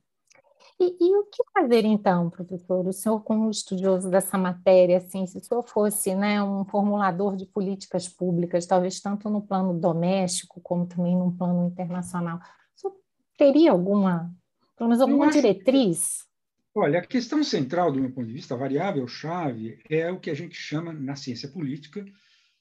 [0.83, 2.87] E, e, o que fazer então, professor?
[2.87, 7.45] O senhor, como estudioso dessa matéria, assim, se o senhor fosse né, um formulador de
[7.45, 12.97] políticas públicas, talvez tanto no plano doméstico como também no plano internacional, o senhor
[13.37, 14.35] teria alguma,
[14.75, 16.27] pelo menos alguma acho, diretriz?
[16.75, 20.35] Olha, a questão central, do meu ponto de vista, a variável-chave, é o que a
[20.35, 22.03] gente chama, na ciência política,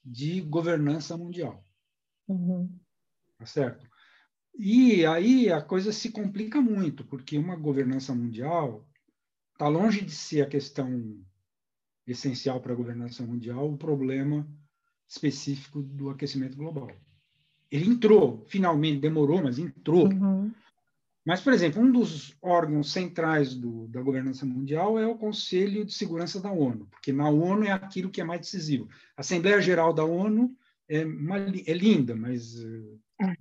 [0.04, 1.64] de governança mundial.
[2.28, 2.70] Uhum.
[3.38, 3.89] Tá certo?
[4.58, 8.86] E aí a coisa se complica muito, porque uma governança mundial
[9.54, 11.18] está longe de ser a questão
[12.08, 14.48] essencial para a governança mundial, o problema
[15.08, 16.90] específico do aquecimento global.
[17.72, 20.08] Ele entrou, finalmente, demorou, mas entrou.
[20.08, 20.52] Uhum.
[21.26, 25.94] Mas, por exemplo, um dos órgãos centrais do, da governança mundial é o Conselho de
[25.94, 28.90] Segurança da ONU, porque na ONU é aquilo que é mais decisivo.
[29.16, 30.56] A Assembleia Geral da ONU
[30.88, 33.38] é, uma, é linda, mas eh, é,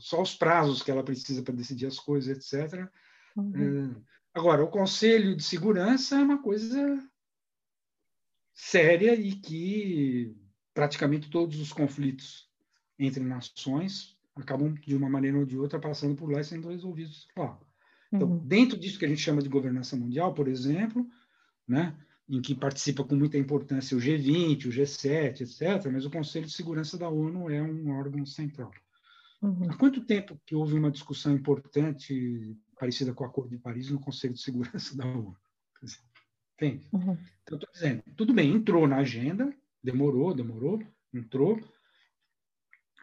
[0.00, 2.88] só os prazos que ela precisa para decidir as coisas, etc.
[3.36, 3.92] Uhum.
[3.92, 4.02] É,
[4.34, 7.02] agora, o Conselho de Segurança é uma coisa
[8.52, 10.36] séria e que
[10.72, 12.48] praticamente todos os conflitos
[12.98, 17.28] entre nações acabam, de uma maneira ou de outra, passando por lá e sendo resolvidos
[17.36, 17.58] lá.
[18.12, 18.38] Então, uhum.
[18.38, 21.06] dentro disso que a gente chama de governança mundial, por exemplo,
[21.66, 21.96] né,
[22.28, 26.52] em que participa com muita importância o G20, o G7, etc., mas o Conselho de
[26.52, 28.72] Segurança da ONU é um órgão central.
[29.44, 29.70] Uhum.
[29.70, 34.00] Há quanto tempo que houve uma discussão importante parecida com o Acordo de Paris no
[34.00, 35.36] Conselho de Segurança da ONU?
[36.54, 36.88] Entende?
[36.90, 37.18] Uhum.
[37.42, 40.82] Então, estou dizendo, tudo bem, entrou na agenda, demorou, demorou,
[41.12, 41.60] entrou,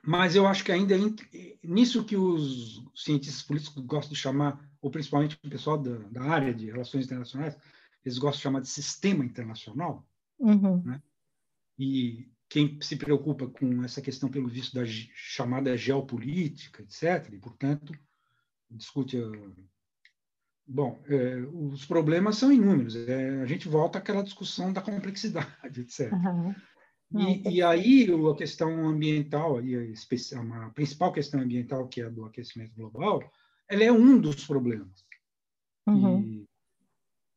[0.03, 4.89] mas eu acho que ainda é nisso que os cientistas políticos gostam de chamar, ou
[4.89, 7.55] principalmente o pessoal da, da área de relações internacionais,
[8.03, 10.03] eles gostam de chamar de sistema internacional,
[10.39, 10.81] uhum.
[10.83, 11.03] né?
[11.77, 17.97] E quem se preocupa com essa questão, pelo visto, da chamada geopolítica, etc., e, portanto,
[18.69, 19.17] discute.
[20.67, 22.93] Bom, é, os problemas são inúmeros.
[22.97, 26.11] É, a gente volta àquela discussão da complexidade, etc.
[26.11, 26.53] Uhum.
[27.21, 32.75] E, e, aí a questão ambiental, a, principal questão ambiental, que é a do aquecimento
[32.75, 33.23] global,
[33.69, 35.05] ela é um dos problemas.
[35.87, 36.45] Uhum.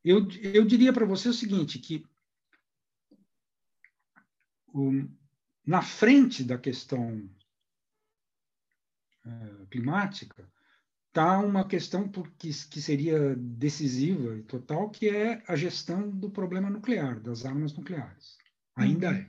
[0.04, 2.04] eu, eu diria para você o seguinte, que
[5.66, 7.28] na frente da questão
[9.24, 10.48] é, climática
[11.08, 16.68] está uma questão que, que seria decisiva e total, que é a gestão do problema
[16.68, 18.36] nuclear, das armas nucleares.
[18.74, 19.14] Ainda uhum.
[19.14, 19.26] é.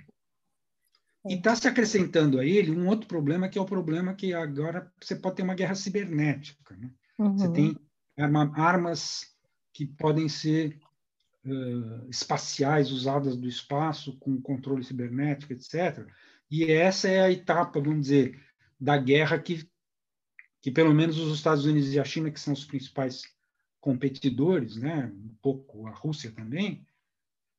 [1.27, 4.91] E está se acrescentando a ele um outro problema, que é o problema que agora
[5.01, 6.75] você pode ter uma guerra cibernética.
[6.75, 6.91] Né?
[7.19, 7.37] Uhum.
[7.37, 7.77] Você tem
[8.17, 9.35] arma, armas
[9.71, 10.79] que podem ser
[11.45, 16.07] uh, espaciais usadas do espaço com controle cibernético, etc.
[16.49, 18.39] E essa é a etapa, vamos dizer,
[18.79, 19.67] da guerra que,
[20.61, 23.23] que pelo menos os Estados Unidos e a China, que são os principais
[23.79, 26.85] competidores, né, um pouco a Rússia também,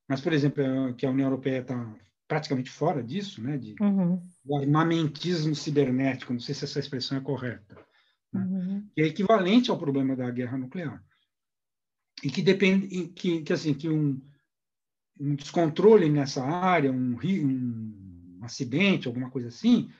[0.09, 0.62] mas, por exemplo,
[0.97, 1.97] que a União Europeia está
[2.28, 4.20] praticamente fora disso, né, de, uhum.
[4.45, 7.76] do armamentismo cibernético, não sei se essa expressão é correta,
[8.32, 8.89] né, uhum.
[8.95, 11.03] que é equivalente ao problema da guerra nuclear.
[12.23, 14.21] E que depende, que, que assim, que um,
[15.21, 19.91] um descontrole nessa área, um, um acidente, alguma coisa assim,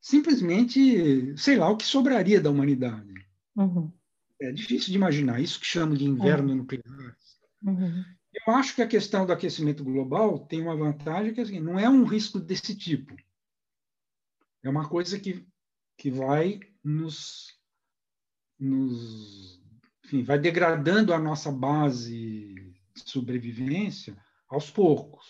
[0.00, 3.12] simplesmente, sei lá, o que sobraria da humanidade.
[3.56, 3.92] Uhum.
[4.40, 6.56] É difícil de imaginar isso que chamam de inverno uhum.
[6.56, 7.16] nuclear.
[7.62, 8.04] Uhum.
[8.32, 11.88] Eu acho que a questão do aquecimento global tem uma vantagem que assim, não é
[11.88, 13.14] um risco desse tipo.
[14.64, 15.46] É uma coisa que,
[15.96, 17.56] que vai nos,
[18.58, 19.61] nos
[20.12, 22.54] enfim, vai degradando a nossa base
[22.94, 24.14] de sobrevivência
[24.46, 25.24] aos poucos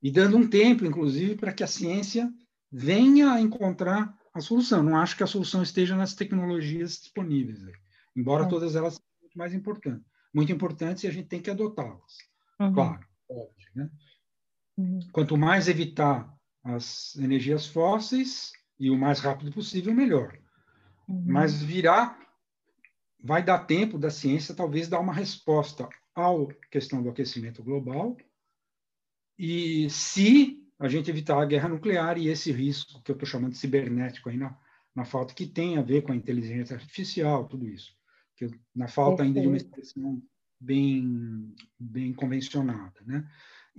[0.00, 2.32] e dando um tempo, inclusive, para que a ciência
[2.70, 4.82] venha a encontrar a solução.
[4.82, 7.60] Não acho que a solução esteja nas tecnologias disponíveis,
[8.16, 12.18] embora todas elas sejam muito mais importantes, muito importantes e a gente tem que adotá-las.
[12.60, 12.72] Uhum.
[12.72, 13.68] Claro, óbvio.
[13.74, 13.90] Né?
[14.78, 15.00] Uhum.
[15.12, 20.38] Quanto mais evitar as energias fósseis e o mais rápido possível, melhor.
[21.08, 21.24] Uhum.
[21.26, 22.16] Mas virá,
[23.22, 26.28] vai dar tempo da ciência talvez dar uma resposta à
[26.70, 28.16] questão do aquecimento global
[29.38, 33.52] e se a gente evitar a guerra nuclear e esse risco que eu estou chamando
[33.52, 34.58] de cibernético aí na,
[34.94, 37.94] na falta que tem a ver com a inteligência artificial, tudo isso.
[38.36, 40.20] Que na falta ainda de uma expressão
[40.60, 43.00] bem, bem convencionada.
[43.06, 43.24] Né?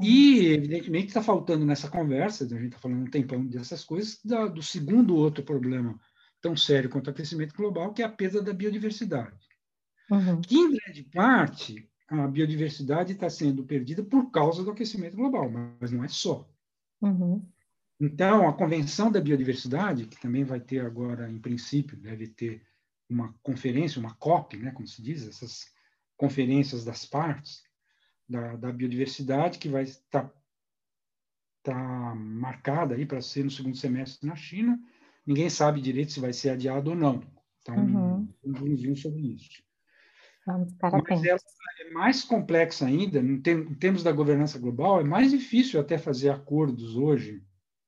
[0.02, 4.48] E, evidentemente, está faltando nessa conversa, a gente está falando um tempão dessas coisas, da,
[4.48, 6.00] do segundo outro problema
[6.44, 9.48] tão sério quanto o aquecimento global, que é a perda da biodiversidade.
[10.12, 10.42] Uhum.
[10.42, 15.90] Que, em grande parte, a biodiversidade está sendo perdida por causa do aquecimento global, mas
[15.90, 16.48] não é só.
[17.02, 17.48] Uhum.
[18.00, 22.62] Então, a Convenção da Biodiversidade, que também vai ter agora, em princípio, deve ter
[23.10, 25.72] uma conferência, uma COP, né, como se diz, essas
[26.18, 27.64] conferências das partes
[28.28, 30.30] da, da biodiversidade, que vai estar
[31.62, 34.78] tá marcada aí para ser no segundo semestre na China.
[35.26, 37.22] Ninguém sabe direito se vai ser adiado ou não.
[37.62, 38.28] Então, uhum.
[38.46, 39.64] um sobre isso.
[40.46, 41.40] Vamos Mas ela
[41.80, 43.40] é mais complexa ainda, em
[43.76, 47.42] termos da governança global, é mais difícil até fazer acordos hoje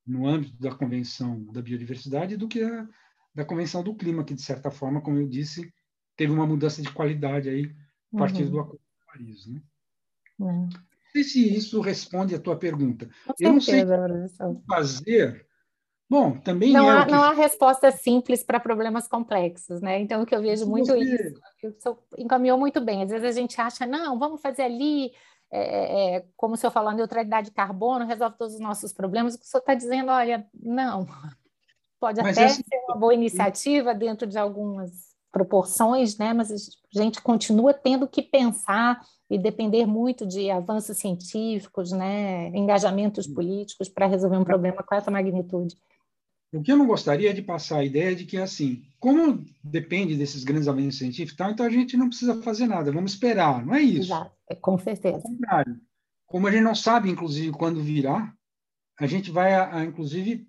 [0.07, 2.87] no âmbito da Convenção da Biodiversidade do que a,
[3.33, 5.73] da Convenção do Clima, que, de certa forma, como eu disse,
[6.15, 7.75] teve uma mudança de qualidade aí
[8.13, 8.51] a partir uhum.
[8.51, 9.47] do Acordo de Paris.
[9.47, 9.61] Né?
[10.39, 10.69] Uhum.
[10.69, 13.09] Não sei se isso responde à tua pergunta.
[13.25, 15.45] Com eu não sei o que fazer.
[16.09, 17.11] Bom, também não é há, que...
[17.11, 19.99] não há resposta simples para problemas complexos, né?
[19.99, 21.33] Então, o que eu vejo muito Você...
[21.63, 23.01] isso, encaminhou muito bem.
[23.01, 25.11] Às vezes a gente acha, não, vamos fazer ali,
[25.51, 29.33] é, é, é como o senhor falou, neutralidade de carbono resolve todos os nossos problemas.
[29.33, 31.07] O que o senhor está dizendo, olha, não,
[31.99, 32.57] pode Mas até esse...
[32.57, 36.33] ser uma boa iniciativa dentro de algumas proporções, né?
[36.33, 42.49] Mas a gente continua tendo que pensar e depender muito de avanços científicos, né?
[42.49, 45.75] Engajamentos políticos para resolver um problema com essa magnitude.
[46.53, 50.15] O que eu não gostaria é de passar a ideia de que, assim, como depende
[50.15, 53.81] desses grandes avanços científicos, então a gente não precisa fazer nada, vamos esperar, não é
[53.81, 54.13] isso?
[54.13, 55.17] Exato, é, com certeza.
[55.17, 55.79] Ao contrário.
[56.25, 58.33] Como a gente não sabe, inclusive, quando virá,
[58.97, 60.47] a gente vai, inclusive,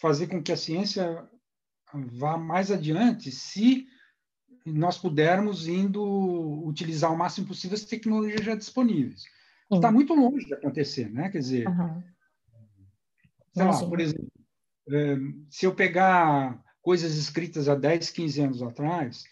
[0.00, 1.28] fazer com que a ciência
[1.92, 3.86] vá mais adiante se
[4.64, 6.02] nós pudermos indo
[6.64, 9.24] utilizar o máximo possível as tecnologias já disponíveis.
[9.70, 11.28] Está muito longe de acontecer, né?
[11.28, 12.02] Quer dizer, uhum.
[13.52, 14.28] sei lá, por exemplo,
[15.48, 19.24] se eu pegar coisas escritas há 10, 15 anos atrás,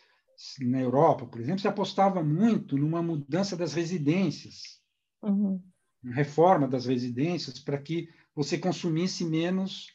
[0.61, 4.81] na Europa, por exemplo, se apostava muito numa mudança das residências,
[5.23, 5.61] uhum.
[6.13, 9.89] reforma das residências, para que você consumisse menos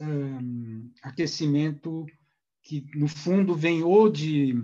[0.00, 2.06] um, eh, aquecimento
[2.62, 4.54] que no fundo vem ou de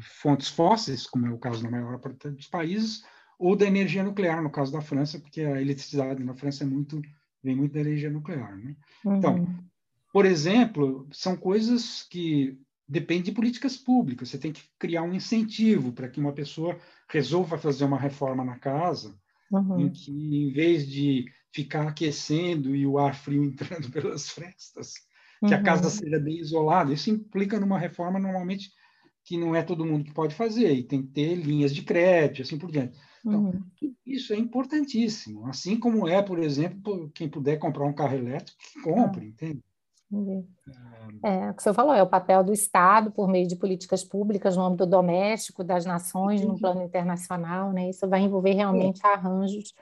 [0.00, 3.04] fontes fósseis, como é o caso na maior parte dos países,
[3.38, 7.02] ou da energia nuclear, no caso da França, porque a eletricidade na França é muito
[7.42, 8.56] vem muito da energia nuclear.
[8.56, 8.76] Né?
[9.04, 9.16] Uhum.
[9.16, 9.64] Então,
[10.12, 14.28] por exemplo, são coisas que dependem de políticas públicas.
[14.28, 16.78] Você tem que criar um incentivo para que uma pessoa
[17.08, 19.18] resolva fazer uma reforma na casa,
[19.50, 19.80] uhum.
[19.80, 24.94] em que, em vez de ficar aquecendo e o ar frio entrando pelas frestas,
[25.40, 25.60] que uhum.
[25.60, 26.92] a casa seja bem isolada.
[26.92, 28.70] Isso implica numa reforma normalmente
[29.24, 32.42] que não é todo mundo que pode fazer, e tem que ter linhas de crédito,
[32.42, 32.98] assim por diante.
[33.24, 33.94] Então, uhum.
[34.04, 35.46] isso é importantíssimo.
[35.46, 39.28] Assim como é, por exemplo, quem puder comprar um carro elétrico, que compre, ah.
[39.28, 39.62] entende?
[41.24, 44.56] É, o que você falou, é o papel do Estado por meio de políticas públicas
[44.56, 47.88] no âmbito doméstico, das nações, no plano internacional, né?
[47.88, 49.08] Isso vai envolver realmente é.
[49.08, 49.72] arranjos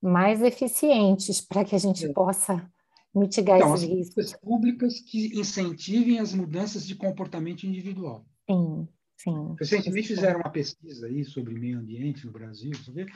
[0.00, 2.12] mais eficientes para que a gente é.
[2.12, 2.68] possa
[3.14, 4.32] mitigar então, esses riscos.
[4.42, 8.24] públicas que incentivem as mudanças de comportamento individual.
[8.50, 8.88] Sim,
[9.22, 9.54] sim.
[9.58, 13.06] Recentemente fizeram uma pesquisa aí sobre meio ambiente no Brasil, sabe?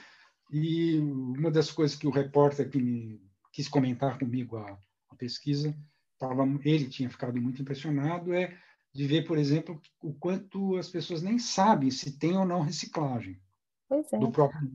[0.50, 3.20] e uma das coisas que o repórter que me
[3.52, 4.78] quis comentar comigo a,
[5.10, 5.76] a pesquisa,
[6.18, 8.56] tava, ele tinha ficado muito impressionado, é
[8.94, 13.40] de ver, por exemplo, o quanto as pessoas nem sabem se tem ou não reciclagem.
[13.88, 14.18] Pois é.
[14.18, 14.72] Do próprio...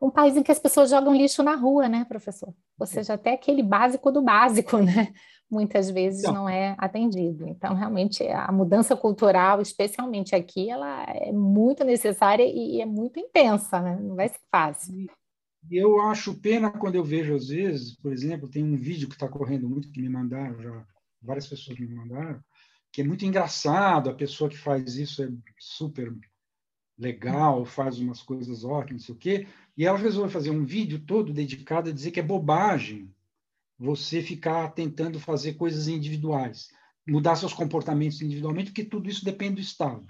[0.00, 2.54] Um país em que as pessoas jogam lixo na rua, né, professor?
[2.78, 5.12] Ou seja, até aquele básico do básico, né?
[5.50, 7.46] Muitas vezes não, não é atendido.
[7.46, 13.80] Então, realmente, a mudança cultural, especialmente aqui, ela é muito necessária e é muito intensa,
[13.80, 13.98] né?
[14.00, 14.94] Não vai ser fácil.
[15.68, 19.28] Eu acho pena quando eu vejo, às vezes, por exemplo, tem um vídeo que está
[19.28, 20.86] correndo muito, que me mandaram, já
[21.20, 22.42] várias pessoas me mandaram,
[22.92, 25.28] que é muito engraçado, a pessoa que faz isso é
[25.58, 26.12] super
[26.98, 29.46] legal, faz umas coisas ótimas, não sei o quê,
[29.80, 33.10] e ela resolveu fazer um vídeo todo dedicado a dizer que é bobagem
[33.78, 36.68] você ficar tentando fazer coisas individuais,
[37.08, 40.04] mudar seus comportamentos individualmente, porque tudo isso depende do Estado.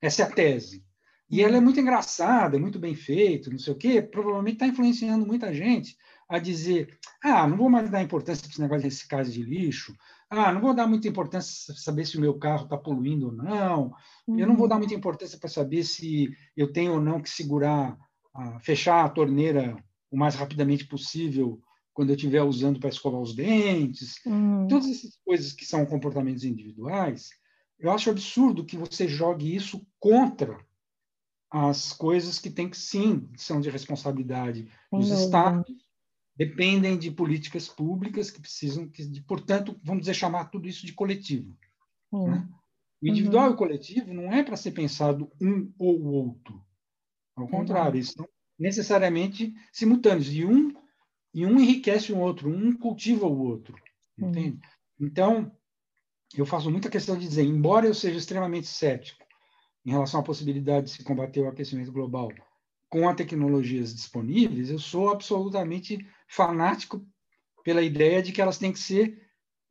[0.00, 0.84] Essa é a tese.
[1.30, 5.24] E ela é muito engraçada, muito bem feita, não sei o quê, provavelmente está influenciando
[5.24, 5.96] muita gente
[6.28, 9.94] a dizer: ah, não vou mais dar importância para esse negócio de reciclagem de lixo,
[10.28, 13.32] ah, não vou dar muita importância para saber se o meu carro está poluindo ou
[13.32, 13.94] não,
[14.26, 17.96] eu não vou dar muita importância para saber se eu tenho ou não que segurar,
[18.60, 19.76] fechar a torneira
[20.10, 21.60] o mais rapidamente possível
[21.92, 24.14] quando eu estiver usando para escovar os dentes.
[24.26, 24.66] Hum.
[24.68, 27.30] Todas essas coisas que são comportamentos individuais,
[27.78, 30.58] eu acho absurdo que você jogue isso contra
[31.50, 35.16] as coisas que tem que sim são de responsabilidade dos uhum.
[35.16, 35.74] estados
[36.34, 40.94] dependem de políticas públicas que precisam que de, portanto vamos dizer chamar tudo isso de
[40.94, 41.54] coletivo
[42.10, 42.30] uhum.
[42.30, 42.48] né?
[43.02, 43.50] o individual uhum.
[43.50, 46.64] e o coletivo não é para ser pensado um ou outro
[47.36, 48.28] ao contrário eles são
[48.58, 50.32] necessariamente simultâneos.
[50.32, 50.72] E um
[51.34, 53.74] e um enriquece o outro um cultiva o outro
[54.18, 54.60] entende?
[55.00, 55.50] Então
[56.36, 59.24] eu faço muita questão de dizer embora eu seja extremamente cético
[59.84, 62.30] em relação à possibilidade de se combater o aquecimento global
[62.92, 67.02] com as tecnologias disponíveis, eu sou absolutamente fanático
[67.64, 69.30] pela ideia de que elas têm que ser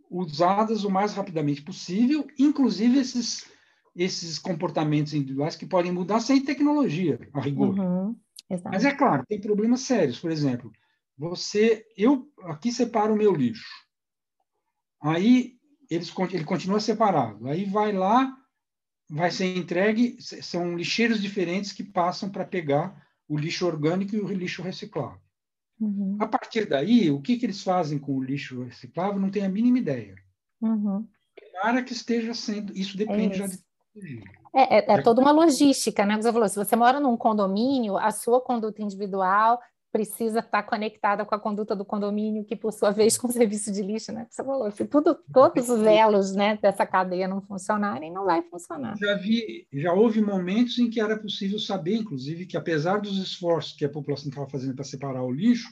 [0.10, 3.46] usadas o mais rapidamente possível, inclusive esses
[3.96, 7.78] esses comportamentos individuais que podem mudar sem tecnologia, a rigor.
[7.78, 8.16] Uhum,
[8.66, 10.20] Mas é claro, tem problemas sérios.
[10.20, 10.72] Por exemplo,
[11.18, 13.70] você, eu aqui separo o meu lixo.
[15.02, 15.58] Aí
[15.90, 17.48] eles, ele continua separado.
[17.48, 18.38] Aí vai lá
[19.12, 24.28] vai ser entregue, são lixeiros diferentes que passam para pegar o lixo orgânico e o
[24.30, 25.20] lixo reciclável.
[25.80, 26.16] Uhum.
[26.20, 29.50] A partir daí, o que, que eles fazem com o lixo reciclável, não tenho a
[29.50, 30.16] mínima ideia.
[30.62, 31.06] Uhum.
[31.62, 33.60] Para que esteja sendo, isso depende é já de
[34.54, 36.16] é, é, é, toda uma logística, né?
[36.16, 39.60] Você falou, se você mora num condomínio, a sua conduta individual
[39.92, 43.72] precisa estar conectada com a conduta do condomínio, que por sua vez com o serviço
[43.72, 44.26] de lixo, né?
[44.30, 48.96] Você falou, se tudo, todos os elos, né, dessa cadeia não funcionarem, não vai funcionar.
[48.98, 53.74] Já vi, já houve momentos em que era possível saber, inclusive, que apesar dos esforços
[53.74, 55.68] que a população estava fazendo para separar o lixo,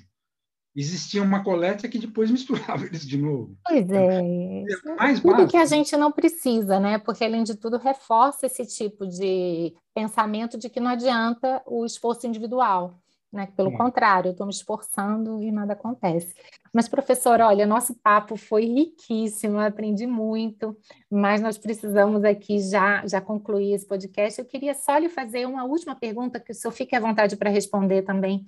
[0.80, 3.56] existia uma coleta que depois misturava eles de novo.
[3.68, 4.22] Pois é.
[4.22, 5.52] é mais tudo básico.
[5.52, 6.98] que a gente não precisa, né?
[6.98, 12.28] Porque, além de tudo, reforça esse tipo de pensamento de que não adianta o esforço
[12.28, 13.00] individual
[13.32, 13.48] né?
[13.56, 16.34] Pelo contrário, eu estou me esforçando e nada acontece.
[16.74, 20.76] Mas, professor, olha, nosso papo foi riquíssimo, aprendi muito,
[21.10, 24.40] mas nós precisamos aqui já, já concluir esse podcast.
[24.40, 27.50] Eu queria só lhe fazer uma última pergunta, que o senhor fique à vontade para
[27.50, 28.46] responder também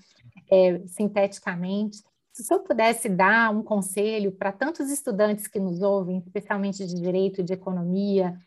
[0.51, 2.01] é, sinteticamente.
[2.33, 6.95] Se o senhor pudesse dar um conselho para tantos estudantes que nos ouvem, especialmente de
[6.95, 8.37] direito e de economia,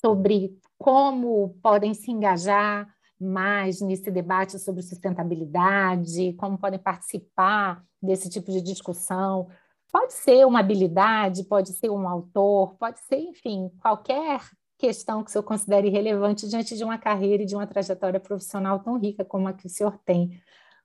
[0.00, 2.88] sobre como podem se engajar
[3.20, 9.48] mais nesse debate sobre sustentabilidade, como podem participar desse tipo de discussão.
[9.90, 14.40] Pode ser uma habilidade, pode ser um autor, pode ser, enfim, qualquer
[14.76, 18.78] questão que o senhor considere relevante diante de uma carreira e de uma trajetória profissional
[18.80, 20.40] tão rica como a que o senhor tem.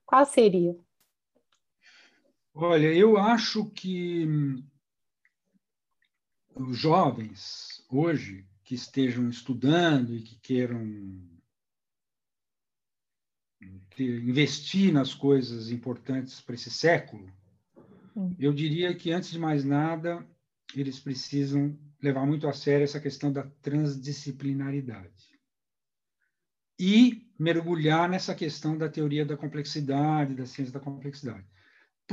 [0.05, 0.75] Qual seria?
[2.55, 4.27] Olha, eu acho que
[6.55, 10.80] os jovens hoje que estejam estudando e que queiram
[13.97, 17.27] investir nas coisas importantes para esse século,
[18.38, 20.23] eu diria que, antes de mais nada,
[20.75, 25.39] eles precisam levar muito a sério essa questão da transdisciplinaridade
[26.80, 31.47] e mergulhar nessa questão da teoria da complexidade, da ciência da complexidade.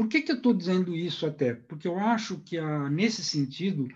[0.01, 1.52] Por que, que eu estou dizendo isso até?
[1.52, 2.59] Porque eu acho que,
[2.90, 3.86] nesse sentido,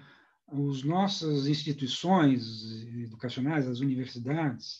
[0.46, 4.76] as nossas instituições educacionais, as universidades,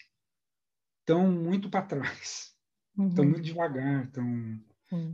[1.00, 2.54] estão muito para trás
[2.90, 3.30] estão uhum.
[3.30, 4.04] muito devagar.
[4.04, 4.24] Estão...
[4.24, 4.60] Uhum.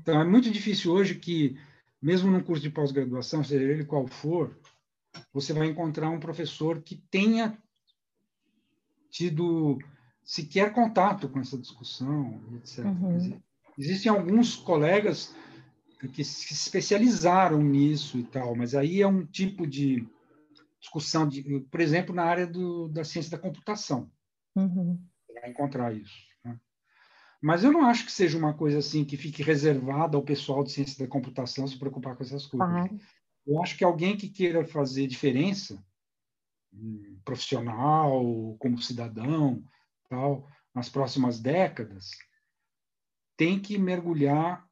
[0.03, 1.57] Então, é muito difícil hoje que,
[2.03, 4.59] mesmo num curso de pós-graduação, seja ele qual for,
[5.33, 7.57] você vai encontrar um professor que tenha
[9.11, 9.79] tido
[10.25, 12.85] sequer contato com essa discussão, etc.
[12.85, 13.41] Uhum.
[13.79, 15.33] Existem alguns colegas
[16.09, 20.07] que se especializaram nisso e tal, mas aí é um tipo de
[20.81, 24.11] discussão, de, por exemplo, na área do, da ciência da computação.
[24.57, 24.99] Uhum.
[25.35, 26.19] Vai encontrar isso.
[26.45, 26.59] Né?
[27.43, 30.73] Mas eu não acho que seja uma coisa assim que fique reservada ao pessoal de
[30.73, 32.69] ciência da computação se preocupar com essas coisas.
[32.69, 33.01] Claro.
[33.47, 35.83] Eu acho que alguém que queira fazer diferença,
[37.25, 39.63] profissional, como cidadão,
[40.09, 42.11] tal, nas próximas décadas,
[43.37, 44.70] tem que mergulhar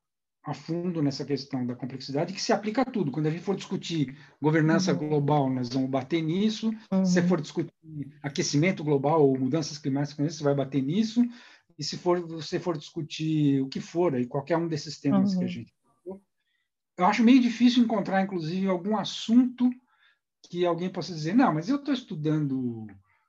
[0.50, 3.10] a fundo nessa questão da complexidade que se aplica a tudo.
[3.10, 5.08] Quando a gente for discutir governança uhum.
[5.08, 6.72] global, nós vamos bater nisso.
[6.90, 7.04] Uhum.
[7.04, 7.72] Se for discutir
[8.22, 11.22] aquecimento global ou mudanças climáticas, você vai bater nisso.
[11.78, 15.38] E se for você for discutir o que for, aí qualquer um desses temas uhum.
[15.38, 15.52] que a uhum.
[15.52, 15.78] gente
[16.98, 19.70] eu acho meio difícil encontrar, inclusive, algum assunto
[20.50, 22.88] que alguém possa dizer, não, mas eu estou estudando,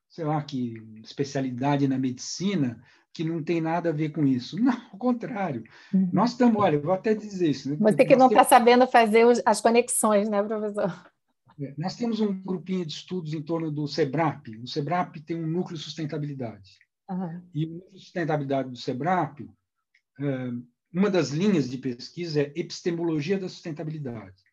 [0.10, 0.74] sei lá, que
[1.04, 2.84] especialidade na medicina,
[3.14, 4.62] que não tem nada a ver com isso.
[4.62, 5.64] Não, ao contrário.
[5.94, 6.10] Uhum.
[6.14, 7.70] Nós estamos, olha, vou até dizer isso.
[7.70, 7.78] Né?
[7.80, 8.50] Você que não está temos...
[8.50, 11.12] sabendo fazer as conexões, né, professor?
[11.62, 14.58] É, nós temos um grupinho de estudos em torno do SEBRAP.
[14.64, 16.78] O SEBRAP tem um núcleo de sustentabilidade.
[17.10, 17.42] Uhum.
[17.54, 19.50] E o núcleo de sustentabilidade do SEBRAP,
[20.20, 20.52] é,
[20.94, 24.44] uma das linhas de pesquisa é epistemologia da sustentabilidade.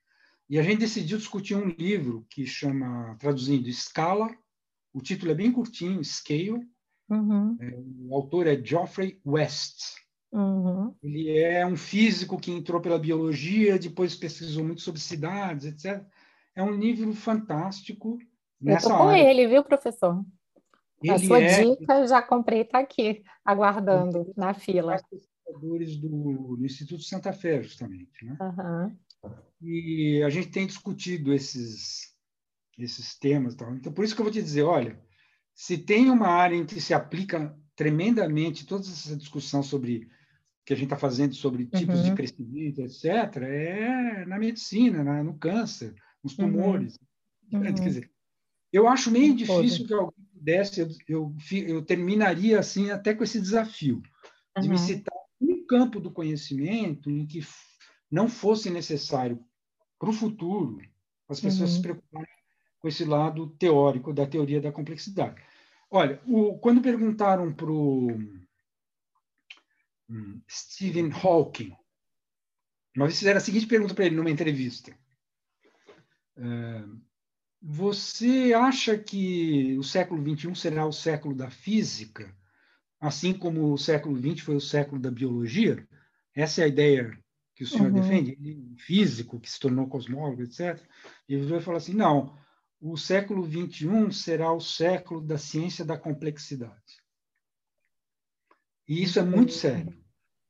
[0.48, 4.28] E a gente decidiu discutir um livro que chama, traduzindo, Escala.
[4.92, 6.60] O título é bem curtinho, Scale,
[7.08, 7.56] Uhum.
[7.60, 7.78] É,
[8.08, 9.96] o autor é Geoffrey West.
[10.32, 10.94] Uhum.
[11.02, 16.04] Ele é um físico que entrou pela biologia, depois pesquisou muito sobre cidades, etc.
[16.54, 18.18] É um livro fantástico.
[18.60, 19.30] Nessa eu tô com área.
[19.30, 20.24] ele, viu, professor?
[21.02, 21.62] Ele a sua é...
[21.62, 24.96] dica já comprei, está aqui, aguardando na fila.
[25.10, 28.24] pesquisadores do, do, Instituto Santa Fé, justamente.
[28.24, 28.36] Né?
[28.40, 28.96] Uhum.
[29.62, 32.14] E a gente tem discutido esses,
[32.78, 33.54] esses temas.
[33.54, 33.74] Tal.
[33.74, 34.98] Então, por isso que eu vou te dizer, olha,
[35.56, 40.06] se tem uma área em que se aplica tremendamente toda essa discussão sobre
[40.66, 42.04] que a gente está fazendo sobre tipos uhum.
[42.04, 46.50] de crescimento, etc., é na medicina, na, no câncer, nos uhum.
[46.50, 46.98] tumores.
[47.50, 47.62] Uhum.
[47.62, 48.10] Quer dizer,
[48.70, 51.34] eu acho meio difícil que alguém pudesse, eu, eu,
[51.66, 54.02] eu, terminaria assim até com esse desafio
[54.60, 54.78] de me uhum.
[54.78, 57.40] citar um campo do conhecimento em que
[58.10, 59.42] não fosse necessário
[59.98, 60.78] para o futuro
[61.28, 61.82] as pessoas se uhum.
[61.82, 62.35] preocuparem
[62.86, 65.42] com esse lado teórico da teoria da complexidade.
[65.90, 68.12] Olha, o, quando perguntaram para o
[70.08, 71.76] hum, Stephen Hawking,
[72.96, 74.96] uma vez fizeram a seguinte pergunta para ele numa entrevista:
[76.36, 76.84] é,
[77.60, 82.32] Você acha que o século XXI será o século da física,
[83.00, 85.84] assim como o século XX foi o século da biologia?
[86.32, 87.18] Essa é a ideia
[87.56, 88.00] que o senhor uhum.
[88.00, 88.38] defende?
[88.78, 90.80] Físico, que se tornou cosmólogo, etc.
[91.28, 92.45] E ele vai falar assim: não
[92.92, 97.02] o século XXI será o século da ciência da complexidade.
[98.88, 99.58] E isso é muito uhum.
[99.58, 100.06] sério.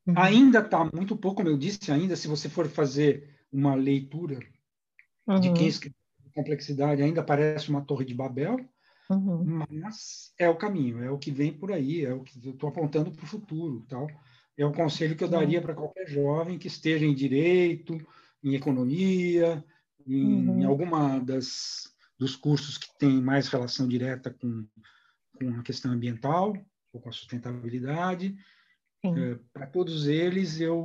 [0.07, 0.15] Uhum.
[0.17, 4.39] Ainda está muito pouco, como eu disse, ainda se você for fazer uma leitura
[5.27, 5.41] uhum.
[5.41, 5.97] de quem escreveu
[6.35, 8.61] complexidade, ainda parece uma torre de Babel,
[9.09, 9.65] uhum.
[9.71, 12.69] mas é o caminho, é o que vem por aí, é o que eu estou
[12.69, 13.87] apontando para o futuro.
[13.89, 14.07] Tal.
[14.59, 17.99] É o conselho que eu daria para qualquer jovem que esteja em direito,
[18.45, 19.65] em economia,
[20.07, 24.67] em, em alguma das dos cursos que têm mais relação direta com,
[25.39, 26.55] com a questão ambiental
[26.93, 28.37] ou com a sustentabilidade.
[29.05, 30.85] É, Para todos eles, eu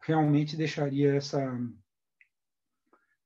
[0.00, 1.58] realmente deixaria essa,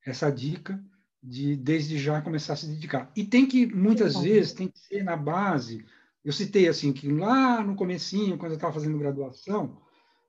[0.04, 0.82] essa dica
[1.22, 3.10] de, desde já, começar a se dedicar.
[3.14, 4.22] E tem que, muitas Sim.
[4.22, 5.84] vezes, tem que ser na base.
[6.24, 9.80] Eu citei assim que lá no comecinho, quando eu estava fazendo graduação,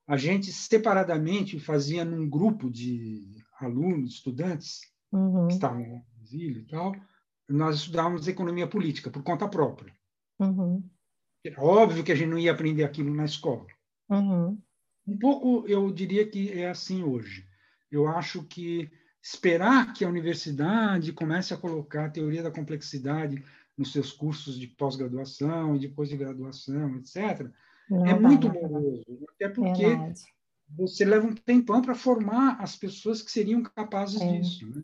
[0.07, 4.81] a gente separadamente fazia num grupo de alunos, estudantes,
[5.11, 5.47] uhum.
[5.47, 6.95] que estavam Brasília e tal,
[7.49, 9.93] nós estudávamos economia política por conta própria.
[10.39, 10.84] Uhum.
[11.57, 13.65] Óbvio que a gente não ia aprender aquilo na escola.
[14.10, 14.61] Uhum.
[15.07, 17.47] Um pouco, eu diria que é assim hoje.
[17.91, 18.91] Eu acho que
[19.22, 23.43] esperar que a universidade comece a colocar a teoria da complexidade
[23.76, 27.49] nos seus cursos de pós-graduação e depois de graduação, etc.,
[27.89, 29.03] não é muito moroso.
[29.34, 30.22] Até porque Verdade.
[30.69, 34.38] você leva um tempão para formar as pessoas que seriam capazes é.
[34.38, 34.69] disso.
[34.69, 34.84] Né?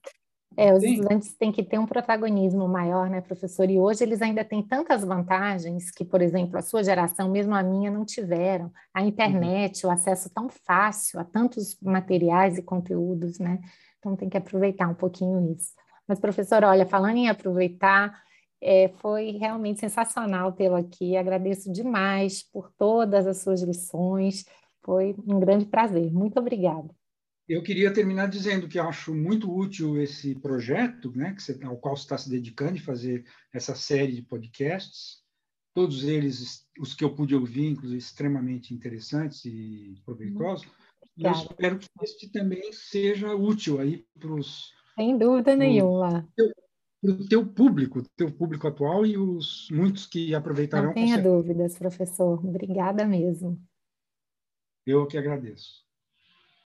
[0.57, 0.93] É, os Sim.
[0.93, 3.69] estudantes têm que ter um protagonismo maior, né, professor?
[3.69, 7.61] E hoje eles ainda têm tantas vantagens que, por exemplo, a sua geração, mesmo a
[7.61, 8.72] minha, não tiveram.
[8.93, 9.89] A internet, uhum.
[9.89, 13.59] o acesso tão fácil a tantos materiais e conteúdos, né?
[13.99, 15.73] Então tem que aproveitar um pouquinho isso.
[16.07, 18.17] Mas, professor, olha, falando em aproveitar,
[18.61, 21.17] é, foi realmente sensacional tê-lo aqui.
[21.17, 24.45] Agradeço demais por todas as suas lições.
[24.84, 26.11] Foi um grande prazer.
[26.13, 26.89] Muito obrigada.
[27.47, 31.95] Eu queria terminar dizendo que acho muito útil esse projeto, né, que você, ao qual
[31.95, 33.23] você está se dedicando de fazer
[33.53, 35.23] essa série de podcasts.
[35.76, 40.65] todos eles, os que eu pude ouvir, inclusive, extremamente interessantes e proveitosos.
[41.17, 44.73] E eu espero que este também seja útil aí para os...
[44.95, 46.27] Sem dúvida nenhuma.
[46.35, 50.88] Para o teu público, teu público atual e os muitos que aproveitarão.
[50.88, 52.43] Não tenha dúvidas, professor.
[52.43, 53.61] Obrigada mesmo.
[54.85, 55.85] Eu que agradeço.